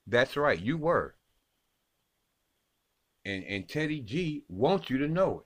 That's 0.06 0.38
right, 0.38 0.60
you 0.60 0.77
were. 0.77 1.15
And, 3.25 3.43
and 3.45 3.67
Teddy 3.67 4.01
G 4.01 4.43
wants 4.47 4.91
you 4.91 4.99
to 4.99 5.08
know 5.08 5.39
it. 5.39 5.45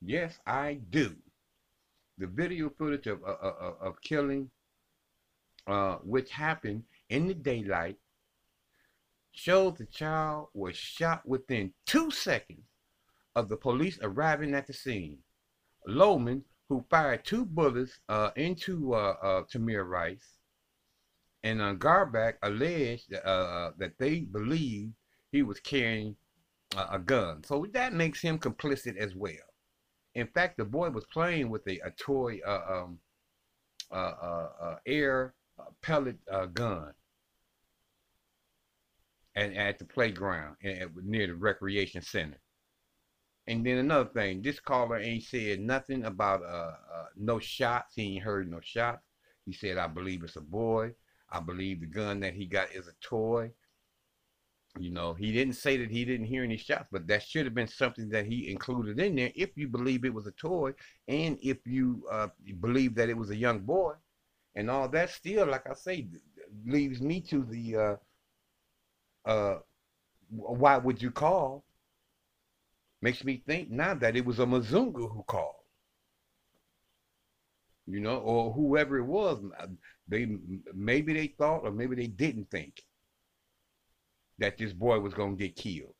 Yes, 0.00 0.38
I 0.46 0.78
do. 0.90 1.16
The 2.18 2.28
video 2.28 2.70
footage 2.70 3.08
of, 3.08 3.20
of, 3.24 3.36
of, 3.40 3.74
of 3.80 4.00
killing, 4.00 4.48
uh, 5.66 5.96
which 6.04 6.30
happened 6.30 6.84
in 7.08 7.26
the 7.26 7.34
daylight, 7.34 7.96
shows 9.32 9.74
the 9.74 9.86
child 9.86 10.50
was 10.54 10.76
shot 10.76 11.26
within 11.26 11.72
two 11.84 12.12
seconds 12.12 12.62
of 13.34 13.48
the 13.48 13.56
police 13.56 13.98
arriving 14.02 14.54
at 14.54 14.66
the 14.66 14.72
scene. 14.72 15.18
Loehmann, 15.88 16.42
who 16.68 16.84
fired 16.88 17.24
two 17.24 17.44
bullets 17.44 18.00
uh, 18.08 18.30
into 18.36 18.94
uh, 18.94 19.14
uh, 19.22 19.42
Tamir 19.52 19.86
Rice, 19.86 20.38
and 21.42 21.60
uh, 21.60 21.74
Garmback 21.74 22.34
alleged 22.42 23.10
that, 23.10 23.28
uh, 23.28 23.30
uh, 23.30 23.70
that 23.78 23.98
they 23.98 24.20
believed 24.20 24.94
he 25.32 25.42
was 25.42 25.60
carrying 25.60 26.16
a 26.90 26.98
gun. 26.98 27.42
So 27.44 27.66
that 27.72 27.92
makes 27.92 28.22
him 28.22 28.38
complicit 28.38 28.96
as 28.96 29.14
well. 29.14 29.34
In 30.14 30.26
fact, 30.28 30.56
the 30.56 30.64
boy 30.64 30.90
was 30.90 31.04
playing 31.12 31.50
with 31.50 31.66
a, 31.66 31.78
a 31.80 31.90
toy 31.90 32.40
um, 32.46 32.98
air 34.86 35.34
pellet 35.82 36.16
gun 36.54 36.92
and 39.34 39.56
at 39.56 39.78
the 39.78 39.84
playground 39.84 40.56
and, 40.62 40.90
near 41.02 41.26
the 41.26 41.34
recreation 41.34 42.02
center. 42.02 42.40
And 43.46 43.66
then 43.66 43.78
another 43.78 44.08
thing, 44.08 44.40
this 44.40 44.60
caller 44.60 44.98
ain't 44.98 45.24
said 45.24 45.60
nothing 45.60 46.04
about 46.04 46.42
uh, 46.42 46.76
uh, 46.94 47.06
no 47.16 47.38
shots. 47.38 47.94
He 47.96 48.14
ain't 48.14 48.24
heard 48.24 48.50
no 48.50 48.60
shots. 48.62 49.02
He 49.44 49.52
said, 49.52 49.78
I 49.78 49.88
believe 49.88 50.22
it's 50.22 50.36
a 50.36 50.40
boy. 50.40 50.92
I 51.30 51.40
believe 51.40 51.80
the 51.80 51.86
gun 51.86 52.20
that 52.20 52.34
he 52.34 52.46
got 52.46 52.72
is 52.72 52.86
a 52.86 52.92
toy. 53.00 53.50
You 54.78 54.90
know, 54.90 55.12
he 55.12 55.32
didn't 55.32 55.54
say 55.54 55.76
that 55.76 55.90
he 55.90 56.04
didn't 56.04 56.26
hear 56.26 56.44
any 56.44 56.56
shots, 56.56 56.88
but 56.90 57.06
that 57.08 57.22
should 57.22 57.44
have 57.44 57.54
been 57.54 57.68
something 57.68 58.08
that 58.10 58.26
he 58.26 58.50
included 58.50 58.98
in 59.00 59.16
there 59.16 59.32
if 59.34 59.50
you 59.56 59.68
believe 59.68 60.04
it 60.04 60.14
was 60.14 60.26
a 60.26 60.32
toy 60.32 60.72
and 61.08 61.36
if 61.42 61.58
you 61.66 62.06
uh, 62.10 62.28
believe 62.60 62.94
that 62.94 63.10
it 63.10 63.16
was 63.16 63.30
a 63.30 63.36
young 63.36 63.60
boy. 63.60 63.94
And 64.54 64.70
all 64.70 64.88
that 64.90 65.10
still, 65.10 65.46
like 65.46 65.68
I 65.68 65.74
say, 65.74 66.06
leaves 66.66 67.00
me 67.00 67.20
to 67.22 67.44
the 67.44 67.76
uh, 67.76 67.96
uh, 69.24 69.58
why 70.30 70.76
would 70.78 71.02
you 71.02 71.10
call? 71.10 71.64
Makes 73.02 73.24
me 73.24 73.42
think 73.44 73.68
now 73.68 73.94
that 73.94 74.16
it 74.16 74.24
was 74.24 74.38
a 74.38 74.46
Mzungu 74.46 75.12
who 75.12 75.24
called. 75.26 75.56
You 77.86 77.98
know, 77.98 78.18
or 78.18 78.52
whoever 78.52 78.96
it 78.96 79.04
was, 79.04 79.42
they 80.06 80.36
maybe 80.72 81.12
they 81.12 81.26
thought 81.26 81.64
or 81.64 81.72
maybe 81.72 81.96
they 81.96 82.06
didn't 82.06 82.48
think 82.48 82.84
that 84.38 84.56
this 84.56 84.72
boy 84.72 85.00
was 85.00 85.14
gonna 85.14 85.34
get 85.34 85.56
killed. 85.56 85.94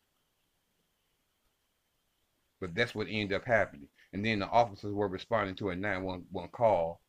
But 2.61 2.77
that's 2.77 2.95
what 2.95 3.09
ended 3.11 3.33
up 3.37 3.45
happening. 3.45 3.89
And 4.13 4.25
then 4.25 4.39
the 4.39 4.47
officers 4.49 4.93
were 4.93 5.09
responding 5.09 5.57
to 5.57 5.71
a 5.71 5.77
911 5.77 6.51
call 6.53 7.01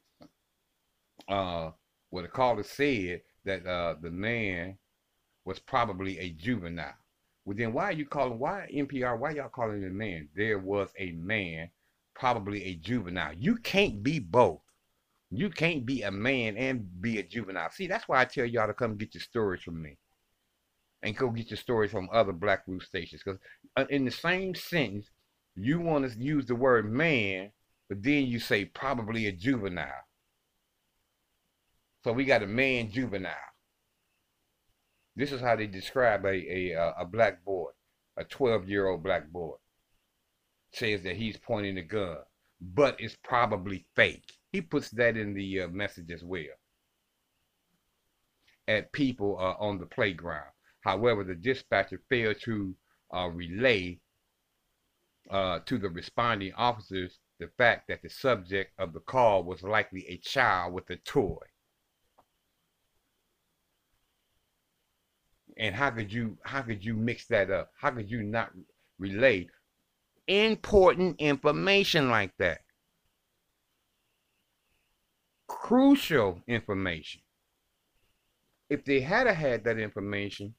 uh, 1.28 1.70
where 2.10 2.24
the 2.24 2.30
caller 2.30 2.64
said 2.64 3.22
that 3.46 3.64
uh, 3.68 3.96
the 4.02 4.10
man 4.10 4.78
was 5.46 5.60
probably 5.60 6.18
a 6.18 6.32
juvenile. 6.32 6.96
Well, 7.46 7.58
then 7.58 7.74
why 7.74 7.86
are 7.86 7.94
you 7.94 8.06
calling, 8.06 8.40
why 8.40 8.70
NPR, 8.74 9.20
why 9.20 9.32
y'all 9.32 9.50
calling 9.50 9.82
him 9.82 9.92
a 9.92 9.94
man? 9.94 10.30
There 10.36 10.60
was 10.60 10.90
a 10.98 11.12
man, 11.12 11.70
probably 12.14 12.64
a 12.64 12.76
juvenile. 12.76 13.34
You 13.34 13.58
can't 13.58 14.02
be 14.02 14.20
both. 14.20 14.62
You 15.30 15.50
can't 15.50 15.86
be 15.86 16.04
a 16.04 16.12
man 16.12 16.58
and 16.58 17.02
be 17.02 17.20
a 17.20 17.24
juvenile. 17.24 17.72
See, 17.72 17.88
that's 17.88 18.08
why 18.08 18.22
I 18.22 18.26
tell 18.26 18.46
y'all 18.46 18.68
to 18.68 18.74
come 18.74 18.98
get 18.98 19.16
your 19.16 19.22
stories 19.22 19.64
from 19.64 19.82
me. 19.82 19.98
And 21.02 21.18
go 21.18 21.30
get 21.32 21.50
your 21.50 21.58
stories 21.58 21.92
from 21.92 22.08
other 22.14 22.32
Black 22.32 22.64
Root 22.66 22.84
stations. 22.84 23.22
Because 23.24 23.40
uh, 23.76 23.86
in 23.90 24.06
the 24.06 24.12
same 24.12 24.56
sentence, 24.56 25.10
you 25.56 25.82
want 25.82 26.10
to 26.10 26.18
use 26.18 26.46
the 26.46 26.56
word 26.56 26.90
man, 26.90 27.52
but 27.90 28.02
then 28.02 28.26
you 28.26 28.40
say 28.40 28.64
probably 28.64 29.28
a 29.28 29.34
juvenile. 29.34 30.06
So 32.04 32.14
we 32.14 32.24
got 32.26 32.44
a 32.44 32.48
man 32.48 32.90
juvenile. 32.90 33.34
This 35.15 35.32
is 35.32 35.41
how 35.41 35.56
they 35.56 35.67
describe 35.67 36.26
a, 36.26 36.30
a, 36.30 36.76
uh, 36.76 36.93
a 36.99 37.06
black 37.06 37.43
boy, 37.45 37.69
a 38.17 38.23
12 38.23 38.67
year 38.67 38.88
old 38.88 39.04
black 39.04 39.30
boy. 39.30 39.56
Says 40.71 41.04
that 41.04 41.15
he's 41.15 41.38
pointing 41.38 41.78
a 41.78 41.84
gun, 41.84 42.17
but 42.60 42.99
it's 42.99 43.17
probably 43.23 43.86
fake. 43.95 44.32
He 44.52 44.62
puts 44.62 44.89
that 44.91 45.17
in 45.17 45.34
the 45.34 45.62
uh, 45.62 45.67
message 45.67 46.12
as 46.12 46.23
well. 46.23 46.56
At 48.67 48.91
people 48.91 49.38
uh, 49.39 49.63
on 49.63 49.78
the 49.78 49.86
playground. 49.86 50.52
However, 50.82 51.23
the 51.23 51.36
dispatcher 51.36 52.02
failed 52.10 52.38
to 52.41 52.76
uh, 53.15 53.30
relay 53.30 53.99
uh, 55.30 55.60
to 55.65 55.78
the 55.78 55.89
responding 55.89 56.54
officers 56.56 57.19
the 57.39 57.49
fact 57.58 57.88
that 57.88 58.02
the 58.02 58.10
subject 58.10 58.71
of 58.80 58.93
the 58.93 58.99
call 59.02 59.43
was 59.43 59.63
likely 59.63 60.06
a 60.08 60.17
child 60.17 60.73
with 60.73 60.89
a 60.89 60.95
toy. 60.97 61.38
And 65.58 65.76
how 65.76 65.92
could 65.92 66.12
you 66.12 66.38
how 66.44 66.62
could 66.62 66.84
you 66.84 66.96
mix 66.96 67.28
that 67.28 67.52
up? 67.52 67.72
How 67.80 67.92
could 67.92 68.10
you 68.10 68.24
not 68.24 68.52
relay 69.00 69.48
important 70.28 71.20
information 71.20 72.10
like 72.10 72.32
that? 72.38 72.62
Crucial 75.48 76.42
information. 76.48 77.22
If 78.70 78.86
they 78.86 79.02
had 79.02 79.28
had 79.28 79.63
that 79.66 79.78
information, 79.78 80.56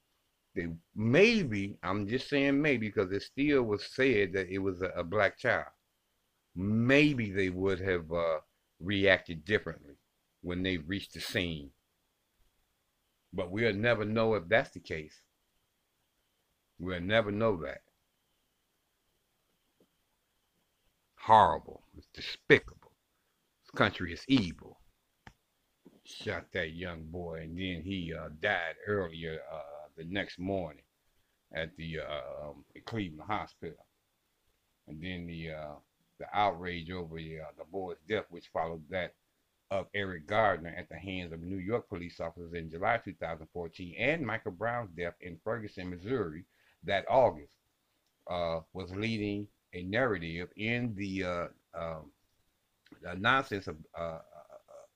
they 0.55 0.67
maybe 0.95 1.77
I'm 1.83 2.07
just 2.07 2.29
saying 2.29 2.61
maybe 2.61 2.87
because 2.87 3.11
it 3.11 3.23
still 3.23 3.63
was 3.63 3.85
said 3.93 4.33
that 4.33 4.47
it 4.49 4.59
was 4.59 4.81
a, 4.81 4.89
a 4.89 5.03
black 5.03 5.37
child. 5.37 5.67
Maybe 6.55 7.31
they 7.31 7.49
would 7.49 7.81
have 7.81 8.09
uh, 8.11 8.39
reacted 8.79 9.43
differently 9.43 9.95
when 10.41 10.63
they 10.63 10.77
reached 10.77 11.13
the 11.13 11.19
scene. 11.19 11.71
But 13.35 13.51
we'll 13.51 13.73
never 13.73 14.05
know 14.05 14.33
if 14.35 14.47
that's 14.47 14.71
the 14.71 14.79
case. 14.79 15.21
We'll 16.79 17.01
never 17.01 17.31
know 17.31 17.57
that. 17.57 17.81
Horrible. 21.17 21.83
It's 21.97 22.07
despicable. 22.13 22.93
This 23.63 23.71
country 23.77 24.13
is 24.13 24.23
evil. 24.27 24.79
Shot 26.03 26.45
that 26.53 26.73
young 26.73 27.03
boy, 27.05 27.41
and 27.41 27.57
then 27.57 27.81
he 27.83 28.13
uh, 28.13 28.29
died 28.41 28.75
earlier. 28.87 29.39
Uh, 29.51 29.75
the 29.97 30.03
next 30.05 30.39
morning 30.39 30.83
at 31.53 31.75
the 31.77 31.99
uh, 31.99 32.49
um, 32.49 32.65
Cleveland 32.85 33.23
Hospital. 33.27 33.85
And 34.87 35.01
then 35.01 35.25
the 35.25 35.51
uh, 35.51 35.75
the 36.19 36.25
outrage 36.33 36.91
over 36.91 37.17
the, 37.17 37.39
uh, 37.39 37.51
the 37.57 37.65
boy's 37.65 37.97
death, 38.07 38.25
which 38.29 38.49
followed 38.53 38.83
that 38.89 39.13
of 39.71 39.87
Eric 39.93 40.27
Garner 40.27 40.73
at 40.77 40.89
the 40.89 40.95
hands 40.95 41.33
of 41.33 41.41
New 41.41 41.57
York 41.57 41.89
police 41.89 42.19
officers 42.19 42.53
in 42.53 42.69
July 42.69 42.97
2014, 43.03 43.95
and 43.97 44.25
Michael 44.25 44.51
Brown's 44.51 44.91
death 44.91 45.15
in 45.21 45.39
Ferguson, 45.43 45.89
Missouri, 45.89 46.45
that 46.83 47.05
August, 47.09 47.51
uh, 48.29 48.59
was 48.73 48.91
leading 48.95 49.47
a 49.73 49.83
narrative 49.83 50.49
in 50.55 50.93
the, 50.95 51.23
uh, 51.23 51.47
um, 51.73 52.11
the 53.01 53.15
nonsense 53.15 53.67
of, 53.67 53.75
uh, 53.97 54.19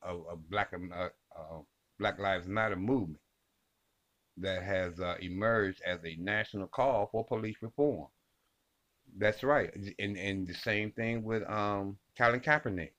of, 0.01 0.25
of 0.27 0.49
Black 0.49 0.73
Black 1.99 2.17
Lives 2.17 2.47
Matter 2.47 2.77
movement 2.77 3.19
that 4.38 4.63
has 4.63 4.99
uh, 4.99 5.15
emerged 5.19 5.82
as 5.86 5.99
a 6.05 6.15
national 6.15 6.67
call 6.67 7.10
for 7.12 7.25
police 7.25 7.58
reform. 7.62 8.08
That's 9.17 9.43
right, 9.43 9.73
and 9.97 10.17
and 10.17 10.47
the 10.47 10.53
same 10.53 10.91
thing 10.91 11.23
with 11.23 11.43
um 11.49 11.97
Colin 12.17 12.39
Kaepernick, 12.39 12.91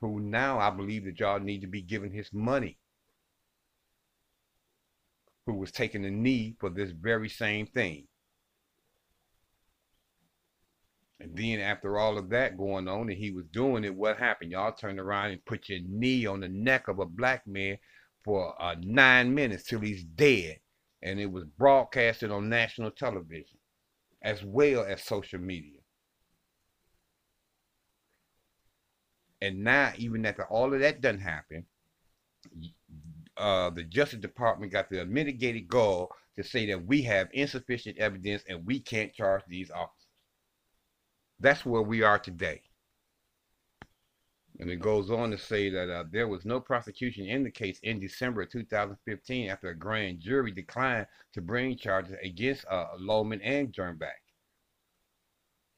who 0.00 0.20
now 0.20 0.58
I 0.58 0.70
believe 0.70 1.04
that 1.04 1.18
y'all 1.20 1.40
need 1.40 1.60
to 1.62 1.66
be 1.66 1.82
giving 1.82 2.12
his 2.12 2.32
money, 2.32 2.78
who 5.46 5.54
was 5.54 5.72
taking 5.72 6.04
a 6.04 6.10
knee 6.10 6.56
for 6.58 6.70
this 6.70 6.90
very 6.90 7.28
same 7.28 7.66
thing. 7.66 8.06
And 11.18 11.34
then 11.34 11.60
after 11.60 11.98
all 11.98 12.18
of 12.18 12.28
that 12.30 12.58
going 12.58 12.88
on 12.88 13.08
and 13.08 13.18
he 13.18 13.30
was 13.30 13.46
doing 13.46 13.84
it, 13.84 13.94
what 13.94 14.18
happened? 14.18 14.52
Y'all 14.52 14.72
turned 14.72 15.00
around 15.00 15.30
and 15.30 15.44
put 15.46 15.68
your 15.68 15.80
knee 15.88 16.26
on 16.26 16.40
the 16.40 16.48
neck 16.48 16.88
of 16.88 16.98
a 16.98 17.06
black 17.06 17.46
man 17.46 17.78
for 18.22 18.54
uh, 18.62 18.74
nine 18.80 19.34
minutes 19.34 19.64
till 19.64 19.80
he's 19.80 20.04
dead. 20.04 20.58
And 21.02 21.18
it 21.18 21.30
was 21.30 21.44
broadcasted 21.44 22.30
on 22.30 22.48
national 22.48 22.90
television 22.90 23.58
as 24.22 24.44
well 24.44 24.84
as 24.84 25.02
social 25.02 25.40
media. 25.40 25.75
And 29.40 29.62
now, 29.62 29.92
even 29.96 30.24
after 30.24 30.44
all 30.46 30.72
of 30.72 30.80
that 30.80 31.00
doesn't 31.00 31.20
happen, 31.20 31.66
uh, 33.36 33.70
the 33.70 33.82
Justice 33.82 34.20
Department 34.20 34.72
got 34.72 34.88
the 34.88 35.04
mitigated 35.04 35.68
goal 35.68 36.10
to 36.36 36.42
say 36.42 36.66
that 36.66 36.86
we 36.86 37.02
have 37.02 37.28
insufficient 37.32 37.98
evidence 37.98 38.42
and 38.48 38.64
we 38.64 38.80
can't 38.80 39.12
charge 39.12 39.42
these 39.48 39.70
officers. 39.70 40.06
That's 41.40 41.66
where 41.66 41.82
we 41.82 42.02
are 42.02 42.18
today. 42.18 42.62
And 44.58 44.70
it 44.70 44.80
goes 44.80 45.10
on 45.10 45.30
to 45.32 45.38
say 45.38 45.68
that 45.68 45.90
uh, 45.90 46.04
there 46.10 46.28
was 46.28 46.46
no 46.46 46.60
prosecution 46.60 47.26
in 47.26 47.44
the 47.44 47.50
case 47.50 47.78
in 47.82 48.00
December 48.00 48.42
of 48.42 48.50
2015 48.50 49.50
after 49.50 49.68
a 49.68 49.74
grand 49.74 50.20
jury 50.20 50.50
declined 50.50 51.06
to 51.34 51.42
bring 51.42 51.76
charges 51.76 52.14
against 52.22 52.64
uh, 52.70 52.86
Loehmann 52.98 53.40
and 53.44 53.72
Garmback. 53.74 54.25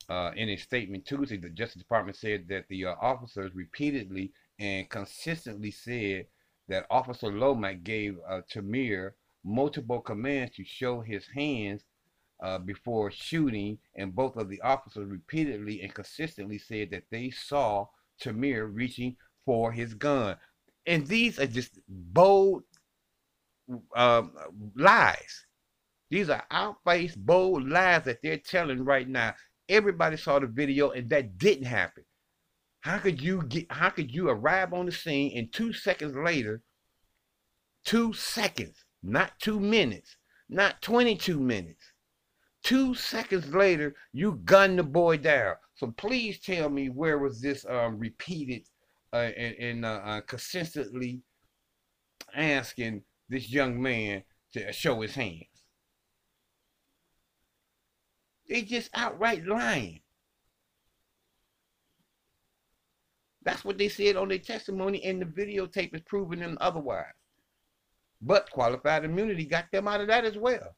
Uh, 0.08 0.32
in 0.36 0.48
a 0.48 0.56
statement 0.56 1.04
Tuesday, 1.04 1.36
the 1.36 1.50
Justice 1.50 1.82
Department 1.82 2.16
said 2.16 2.46
that 2.48 2.64
the 2.68 2.86
uh, 2.86 2.94
officers 3.00 3.54
repeatedly 3.54 4.32
and 4.58 4.88
consistently 4.88 5.70
said 5.70 6.26
that 6.68 6.86
Officer 6.90 7.28
Loehmann 7.28 7.82
gave 7.82 8.16
uh, 8.28 8.40
Tamir 8.50 9.12
multiple 9.44 10.00
commands 10.00 10.54
to 10.56 10.64
show 10.64 11.00
his 11.00 11.26
hands 11.26 11.82
uh, 12.42 12.58
before 12.58 13.10
shooting, 13.10 13.78
and 13.96 14.14
both 14.14 14.36
of 14.36 14.48
the 14.48 14.60
officers 14.62 15.08
repeatedly 15.08 15.82
and 15.82 15.94
consistently 15.94 16.58
said 16.58 16.90
that 16.90 17.04
they 17.10 17.30
saw 17.30 17.86
Tamir 18.22 18.68
reaching 18.72 19.16
for 19.44 19.72
his 19.72 19.94
gun. 19.94 20.36
And 20.86 21.06
these 21.06 21.38
are 21.38 21.46
just 21.46 21.78
bold 21.88 22.62
um, 23.94 24.32
lies. 24.74 25.44
These 26.10 26.30
are 26.30 26.44
outfaced, 26.50 27.18
bold 27.18 27.68
lies 27.68 28.04
that 28.04 28.22
they're 28.22 28.38
telling 28.38 28.84
right 28.84 29.08
now. 29.08 29.34
Everybody 29.68 30.16
saw 30.16 30.38
the 30.38 30.46
video, 30.46 30.90
and 30.90 31.08
that 31.10 31.38
didn't 31.38 31.66
happen. 31.66 32.04
How 32.80 32.98
could 32.98 33.20
you 33.20 33.42
get? 33.42 33.70
How 33.70 33.90
could 33.90 34.12
you 34.12 34.28
arrive 34.28 34.72
on 34.72 34.86
the 34.86 34.92
scene 34.92 35.36
and 35.36 35.52
two 35.52 35.72
seconds 35.72 36.16
later, 36.16 36.62
two 37.84 38.12
seconds, 38.12 38.84
not 39.02 39.32
two 39.40 39.60
minutes, 39.60 40.16
not 40.48 40.80
22 40.82 41.38
minutes, 41.40 41.92
two 42.62 42.94
seconds 42.94 43.52
later, 43.54 43.94
you 44.12 44.40
gun 44.44 44.76
the 44.76 44.82
boy 44.82 45.16
down. 45.16 45.56
So 45.74 45.88
please 45.96 46.40
tell 46.40 46.68
me 46.68 46.88
where 46.88 47.18
was 47.18 47.40
this 47.40 47.64
um, 47.66 47.98
repeated 47.98 48.62
uh, 49.12 49.30
and, 49.36 49.56
and 49.56 49.84
uh, 49.84 50.00
uh, 50.04 50.20
consistently 50.22 51.22
asking 52.34 53.02
this 53.28 53.50
young 53.50 53.80
man 53.80 54.22
to 54.52 54.72
show 54.72 55.00
his 55.00 55.14
hands. 55.14 55.57
They 58.48 58.62
just 58.62 58.90
outright 58.94 59.46
lying. 59.46 60.00
That's 63.42 63.64
what 63.64 63.78
they 63.78 63.88
said 63.88 64.16
on 64.16 64.28
their 64.28 64.38
testimony, 64.38 65.02
and 65.04 65.22
the 65.22 65.26
videotape 65.26 65.94
is 65.94 66.02
proving 66.02 66.40
them 66.40 66.58
otherwise. 66.60 67.06
But 68.20 68.50
qualified 68.50 69.04
immunity 69.04 69.44
got 69.44 69.70
them 69.70 69.86
out 69.88 70.00
of 70.00 70.08
that 70.08 70.24
as 70.24 70.36
well. 70.36 70.74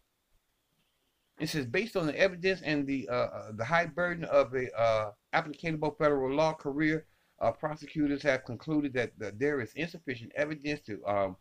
It 1.40 1.48
says 1.48 1.64
based 1.64 1.96
on 1.96 2.06
the 2.06 2.18
evidence 2.18 2.60
and 2.60 2.86
the 2.86 3.08
uh, 3.08 3.12
uh, 3.12 3.52
the 3.52 3.64
high 3.64 3.86
burden 3.86 4.24
of 4.24 4.54
a 4.54 4.70
uh, 4.78 5.12
applicable 5.32 5.96
federal 5.98 6.34
law 6.36 6.52
career, 6.52 7.06
uh, 7.40 7.50
prosecutors 7.50 8.22
have 8.22 8.44
concluded 8.44 8.92
that, 8.92 9.38
there 9.38 9.60
is 9.60 9.72
insufficient 9.74 10.32
evidence 10.36 10.80
to 10.82 11.02
um, 11.06 11.36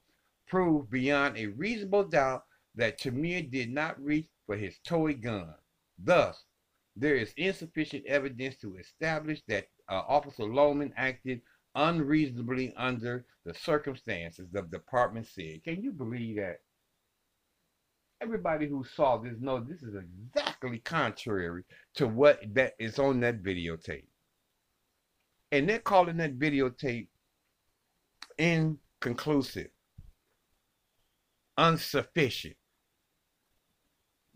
prove 0.47 0.89
beyond 0.89 1.37
a 1.37 1.47
reasonable 1.47 2.05
doubt 2.05 2.45
that 2.75 2.97
Tamir 2.97 3.51
did 3.51 3.69
not 3.69 4.01
reach 4.01 4.27
for 4.45 4.55
his 4.55 4.79
toy 4.85 5.13
gun. 5.13 5.53
Thus, 6.03 6.43
there 6.95 7.15
is 7.15 7.33
insufficient 7.37 8.05
evidence 8.05 8.57
to 8.57 8.77
establish 8.77 9.41
that 9.47 9.67
uh, 9.89 10.01
Officer 10.07 10.43
Loehmann 10.43 10.91
acted 10.95 11.41
unreasonably 11.75 12.73
under 12.75 13.25
the 13.45 13.53
circumstances, 13.53 14.47
the 14.51 14.61
department 14.63 15.27
said. 15.27 15.63
Can 15.63 15.81
you 15.81 15.91
believe 15.91 16.37
that? 16.37 16.59
Everybody 18.21 18.67
who 18.67 18.83
saw 18.83 19.17
this 19.17 19.39
knows 19.39 19.65
this 19.67 19.81
is 19.81 19.95
exactly 19.95 20.79
contrary 20.79 21.63
to 21.95 22.07
what 22.07 22.41
that 22.53 22.73
is 22.77 22.99
on 22.99 23.21
that 23.21 23.41
videotape. 23.41 24.07
And 25.51 25.69
they're 25.69 25.79
calling 25.79 26.17
that 26.17 26.37
videotape 26.37 27.07
inconclusive, 28.37 29.69
insufficient. 31.57 32.55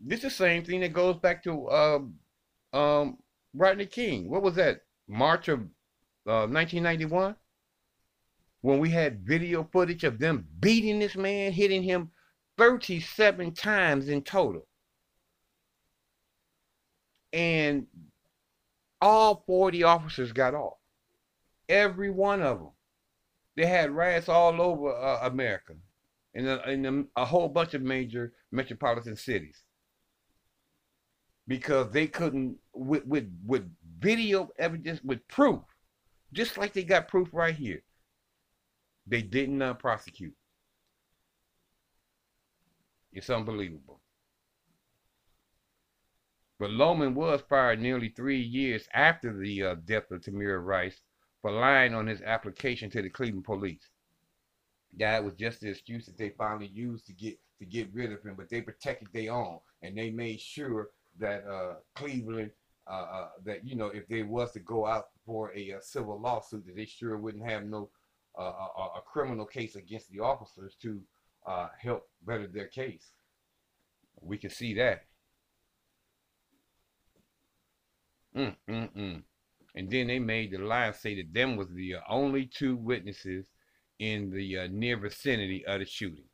This 0.00 0.18
is 0.18 0.24
the 0.24 0.30
same 0.30 0.64
thing 0.64 0.80
that 0.80 0.92
goes 0.92 1.16
back 1.16 1.42
to 1.44 1.70
um, 1.70 2.14
um, 2.72 3.18
Rodney 3.54 3.86
King. 3.86 4.28
What 4.28 4.42
was 4.42 4.54
that? 4.56 4.80
March 5.08 5.48
of 5.48 5.60
uh, 6.26 6.46
1991? 6.46 7.36
When 8.60 8.78
we 8.78 8.90
had 8.90 9.26
video 9.26 9.68
footage 9.72 10.04
of 10.04 10.18
them 10.18 10.46
beating 10.60 10.98
this 10.98 11.16
man, 11.16 11.52
hitting 11.52 11.82
him 11.82 12.10
37 12.56 13.52
times 13.52 14.08
in 14.08 14.22
total. 14.22 14.66
And 17.32 17.86
all 19.00 19.42
40 19.46 19.82
officers 19.82 20.32
got 20.32 20.54
off. 20.54 20.78
Every 21.68 22.10
one 22.10 22.42
of 22.42 22.58
them. 22.58 22.70
They 23.56 23.66
had 23.66 23.90
riots 23.90 24.28
all 24.28 24.60
over 24.60 24.92
uh, 24.92 25.26
America 25.26 25.74
in, 26.32 26.46
in 26.46 27.08
a, 27.16 27.22
a 27.22 27.24
whole 27.24 27.48
bunch 27.48 27.74
of 27.74 27.82
major 27.82 28.32
metropolitan 28.50 29.16
cities 29.16 29.63
because 31.46 31.90
they 31.90 32.06
couldn't 32.06 32.56
with 32.74 33.04
with 33.06 33.30
with 33.46 33.70
video 33.98 34.48
evidence 34.58 35.02
with 35.02 35.26
proof, 35.28 35.60
just 36.32 36.58
like 36.58 36.72
they 36.72 36.84
got 36.84 37.08
proof 37.08 37.28
right 37.32 37.54
here. 37.54 37.82
They 39.06 39.22
didn't 39.22 39.60
uh, 39.60 39.74
prosecute. 39.74 40.34
It's 43.12 43.30
unbelievable. 43.30 44.00
But 46.58 46.70
Loehmann 46.70 47.14
was 47.14 47.42
fired 47.48 47.80
nearly 47.80 48.08
three 48.08 48.40
years 48.40 48.88
after 48.94 49.36
the 49.36 49.62
uh, 49.62 49.74
death 49.84 50.10
of 50.10 50.22
Tamir 50.22 50.64
Rice 50.64 51.00
for 51.42 51.50
lying 51.50 51.94
on 51.94 52.06
his 52.06 52.22
application 52.22 52.88
to 52.90 53.02
the 53.02 53.10
Cleveland 53.10 53.44
police. 53.44 53.90
That 54.96 55.24
was 55.24 55.34
just 55.34 55.60
the 55.60 55.68
excuse 55.68 56.06
that 56.06 56.16
they 56.16 56.30
finally 56.30 56.68
used 56.68 57.06
to 57.06 57.12
get 57.12 57.38
to 57.58 57.66
get 57.66 57.92
rid 57.92 58.12
of 58.12 58.22
him, 58.22 58.34
but 58.36 58.48
they 58.48 58.62
protected 58.62 59.08
their 59.12 59.32
own 59.32 59.60
and 59.82 59.96
they 59.96 60.10
made 60.10 60.40
sure 60.40 60.88
that 61.18 61.44
uh, 61.46 61.74
Cleveland 61.94 62.50
uh, 62.86 63.06
uh, 63.12 63.28
that 63.44 63.66
you 63.66 63.76
know 63.76 63.86
if 63.86 64.06
they 64.08 64.22
was 64.22 64.52
to 64.52 64.60
go 64.60 64.86
out 64.86 65.06
for 65.24 65.52
a, 65.56 65.70
a 65.70 65.82
civil 65.82 66.20
lawsuit 66.20 66.66
that 66.66 66.76
they 66.76 66.84
sure 66.84 67.16
wouldn't 67.16 67.48
have 67.48 67.64
no 67.64 67.88
uh, 68.38 68.42
a, 68.42 68.82
a, 68.96 69.02
criminal 69.06 69.46
case 69.46 69.76
against 69.76 70.10
the 70.10 70.20
officers 70.20 70.76
to 70.82 71.00
uh, 71.46 71.68
help 71.80 72.08
better 72.26 72.46
their 72.46 72.66
case. 72.66 73.12
We 74.20 74.38
can 74.38 74.50
see 74.50 74.74
that. 74.74 75.04
Mm, 78.36 78.56
mm, 78.68 78.92
mm. 78.96 79.22
And 79.76 79.90
then 79.90 80.08
they 80.08 80.18
made 80.18 80.50
the 80.50 80.58
lie 80.58 80.90
say 80.92 81.16
that 81.16 81.32
them 81.32 81.56
was 81.56 81.68
the 81.70 81.96
uh, 81.96 82.00
only 82.08 82.46
two 82.46 82.76
witnesses 82.76 83.46
in 83.98 84.30
the 84.30 84.58
uh, 84.58 84.68
near 84.70 84.96
vicinity 84.96 85.64
of 85.66 85.80
the 85.80 85.86
shooting. 85.86 86.24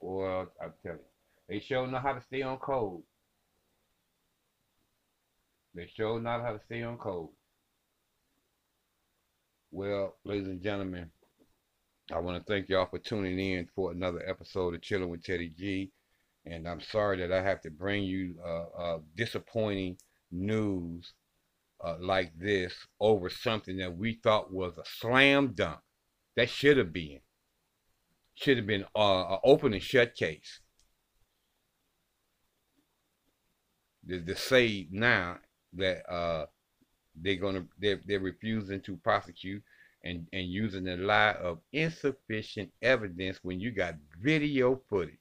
Well, 0.00 0.52
I'm 0.62 0.72
telling 0.82 0.98
you, 0.98 1.04
they 1.48 1.60
sure 1.60 1.86
know 1.86 1.98
how 1.98 2.12
to 2.12 2.22
stay 2.22 2.42
on 2.42 2.58
code. 2.58 3.02
They 5.74 5.86
sure 5.86 6.20
know 6.20 6.42
how 6.42 6.52
to 6.52 6.60
stay 6.66 6.82
on 6.82 6.98
code. 6.98 7.30
Well, 9.70 10.16
ladies 10.24 10.48
and 10.48 10.62
gentlemen, 10.62 11.10
I 12.12 12.18
want 12.20 12.38
to 12.38 12.52
thank 12.52 12.68
y'all 12.68 12.86
for 12.86 12.98
tuning 12.98 13.38
in 13.38 13.68
for 13.74 13.92
another 13.92 14.22
episode 14.26 14.74
of 14.74 14.82
Chilling 14.82 15.10
with 15.10 15.22
Teddy 15.22 15.50
G. 15.50 15.90
And 16.46 16.66
I'm 16.66 16.80
sorry 16.80 17.18
that 17.18 17.32
I 17.32 17.42
have 17.42 17.60
to 17.62 17.70
bring 17.70 18.04
you 18.04 18.36
uh, 18.44 18.64
uh, 18.78 18.98
disappointing 19.14 19.98
news 20.30 21.12
uh, 21.84 21.96
like 22.00 22.32
this 22.38 22.74
over 22.98 23.28
something 23.28 23.76
that 23.78 23.96
we 23.96 24.18
thought 24.22 24.52
was 24.52 24.76
a 24.78 24.84
slam 24.84 25.52
dunk. 25.54 25.80
That 26.36 26.48
should 26.48 26.78
have 26.78 26.92
been. 26.92 27.20
Should 28.34 28.56
have 28.56 28.66
been 28.66 28.84
uh, 28.96 29.34
an 29.34 29.38
open 29.44 29.74
and 29.74 29.82
shut 29.82 30.14
case. 30.14 30.60
To, 34.08 34.20
to 34.20 34.36
say 34.36 34.88
now 34.90 35.38
that 35.74 36.10
uh, 36.10 36.46
they're 37.14 37.36
gonna 37.36 37.66
they're, 37.78 38.00
they're 38.06 38.20
refusing 38.20 38.80
to 38.82 38.96
prosecute 38.96 39.62
and 40.04 40.26
and 40.32 40.46
using 40.46 40.84
the 40.84 40.96
lie 40.96 41.32
of 41.32 41.58
insufficient 41.72 42.70
evidence 42.82 43.40
when 43.42 43.60
you 43.60 43.70
got 43.70 43.94
video 44.22 44.80
footage 44.88 45.18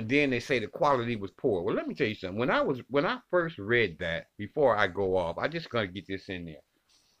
and 0.00 0.08
then 0.08 0.30
they 0.30 0.40
say 0.40 0.58
the 0.58 0.66
quality 0.66 1.14
was 1.14 1.30
poor. 1.32 1.62
Well, 1.62 1.74
let 1.74 1.86
me 1.86 1.94
tell 1.94 2.06
you 2.06 2.14
something. 2.14 2.38
When 2.38 2.50
I 2.50 2.62
was 2.62 2.80
when 2.88 3.04
I 3.04 3.18
first 3.30 3.58
read 3.58 3.98
that, 3.98 4.28
before 4.38 4.74
I 4.74 4.86
go 4.86 5.14
off, 5.14 5.36
I 5.36 5.46
just 5.46 5.68
gotta 5.68 5.88
get 5.88 6.06
this 6.06 6.30
in 6.30 6.46
there. 6.46 6.62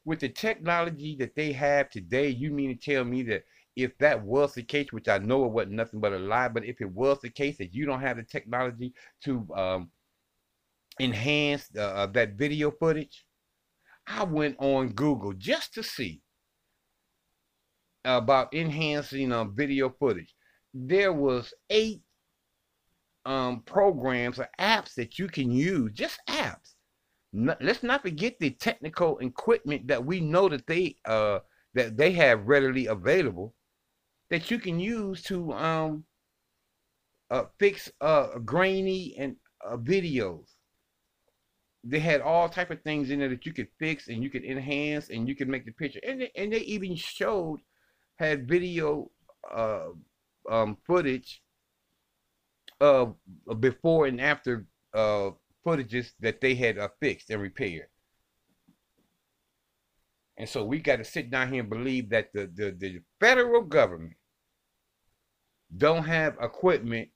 With 0.06 0.20
the 0.20 0.30
technology 0.30 1.14
that 1.16 1.34
they 1.34 1.52
have 1.52 1.90
today, 1.90 2.30
you 2.30 2.50
mean 2.50 2.74
to 2.74 2.92
tell 2.92 3.04
me 3.04 3.22
that 3.24 3.44
if 3.76 3.96
that 3.98 4.22
was 4.22 4.54
the 4.54 4.62
case, 4.62 4.92
which 4.92 5.08
I 5.08 5.18
know 5.18 5.44
it 5.44 5.52
wasn't 5.52 5.74
nothing 5.74 6.00
but 6.00 6.14
a 6.14 6.18
lie, 6.18 6.48
but 6.48 6.64
if 6.64 6.80
it 6.80 6.90
was 6.90 7.20
the 7.20 7.28
case 7.28 7.58
that 7.58 7.74
you 7.74 7.84
don't 7.84 8.00
have 8.00 8.16
the 8.16 8.22
technology 8.22 8.94
to 9.24 9.46
um, 9.54 9.90
enhance 10.98 11.68
uh, 11.78 12.06
that 12.06 12.34
video 12.34 12.70
footage, 12.70 13.24
I 14.06 14.24
went 14.24 14.56
on 14.58 14.92
Google 14.92 15.32
just 15.34 15.74
to 15.74 15.82
see 15.82 16.22
about 18.04 18.54
enhancing 18.54 19.32
uh, 19.32 19.44
video 19.44 19.90
footage. 19.90 20.34
There 20.72 21.12
was 21.12 21.52
eight 21.68 22.02
um, 23.24 23.62
programs 23.62 24.38
or 24.38 24.48
apps 24.58 24.94
that 24.94 25.18
you 25.18 25.28
can 25.28 25.50
use, 25.50 25.92
just 25.92 26.18
apps. 26.28 26.74
No, 27.32 27.54
let's 27.60 27.82
not 27.82 28.02
forget 28.02 28.34
the 28.40 28.50
technical 28.50 29.18
equipment 29.18 29.86
that 29.88 30.04
we 30.04 30.20
know 30.20 30.48
that 30.48 30.66
they 30.66 30.96
uh, 31.04 31.40
that 31.74 31.96
they 31.96 32.12
have 32.12 32.48
readily 32.48 32.86
available 32.86 33.54
that 34.30 34.50
you 34.50 34.58
can 34.58 34.80
use 34.80 35.22
to 35.24 35.52
um, 35.52 36.04
uh, 37.30 37.44
fix 37.58 37.90
uh, 38.00 38.38
grainy 38.38 39.14
and 39.18 39.36
uh, 39.64 39.76
videos. 39.76 40.46
They 41.82 41.98
had 41.98 42.20
all 42.20 42.48
type 42.48 42.70
of 42.70 42.82
things 42.82 43.10
in 43.10 43.20
there 43.20 43.28
that 43.30 43.46
you 43.46 43.52
could 43.52 43.68
fix 43.78 44.08
and 44.08 44.22
you 44.22 44.30
could 44.30 44.44
enhance 44.44 45.08
and 45.08 45.26
you 45.26 45.34
could 45.34 45.48
make 45.48 45.64
the 45.64 45.72
picture. 45.72 46.00
And 46.06 46.20
they, 46.20 46.30
and 46.36 46.52
they 46.52 46.60
even 46.60 46.94
showed 46.94 47.60
had 48.16 48.46
video 48.46 49.10
uh, 49.50 49.88
um, 50.50 50.76
footage 50.86 51.42
uh, 52.80 53.06
before 53.58 54.06
and 54.06 54.20
after 54.20 54.66
uh, 54.94 55.30
footages 55.66 56.12
that 56.20 56.40
they 56.40 56.54
had 56.54 56.78
uh, 56.78 56.88
fixed 57.00 57.30
and 57.30 57.40
repaired. 57.40 57.86
And 60.36 60.48
so 60.48 60.64
we 60.64 60.78
got 60.78 60.96
to 60.96 61.04
sit 61.04 61.30
down 61.30 61.52
here 61.52 61.60
and 61.60 61.68
believe 61.70 62.10
that 62.10 62.32
the, 62.32 62.50
the, 62.54 62.70
the 62.78 63.00
federal 63.20 63.62
government 63.62 64.16
don't 65.76 66.04
have 66.04 66.36
equipment 66.40 67.08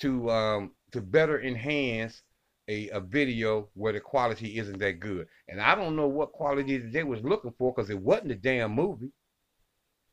to 0.00 0.30
um, 0.30 0.72
to 0.92 1.00
better 1.00 1.40
enhance 1.42 2.22
a, 2.68 2.88
a 2.90 3.00
video 3.00 3.68
where 3.74 3.92
the 3.92 4.00
quality 4.00 4.58
isn't 4.58 4.78
that 4.78 5.00
good. 5.00 5.26
And 5.48 5.60
I 5.60 5.74
don't 5.74 5.96
know 5.96 6.08
what 6.08 6.32
quality 6.32 6.78
they 6.78 7.04
was 7.04 7.22
looking 7.22 7.54
for 7.58 7.72
because 7.72 7.90
it 7.90 7.98
wasn't 7.98 8.32
a 8.32 8.36
damn 8.36 8.72
movie. 8.72 9.12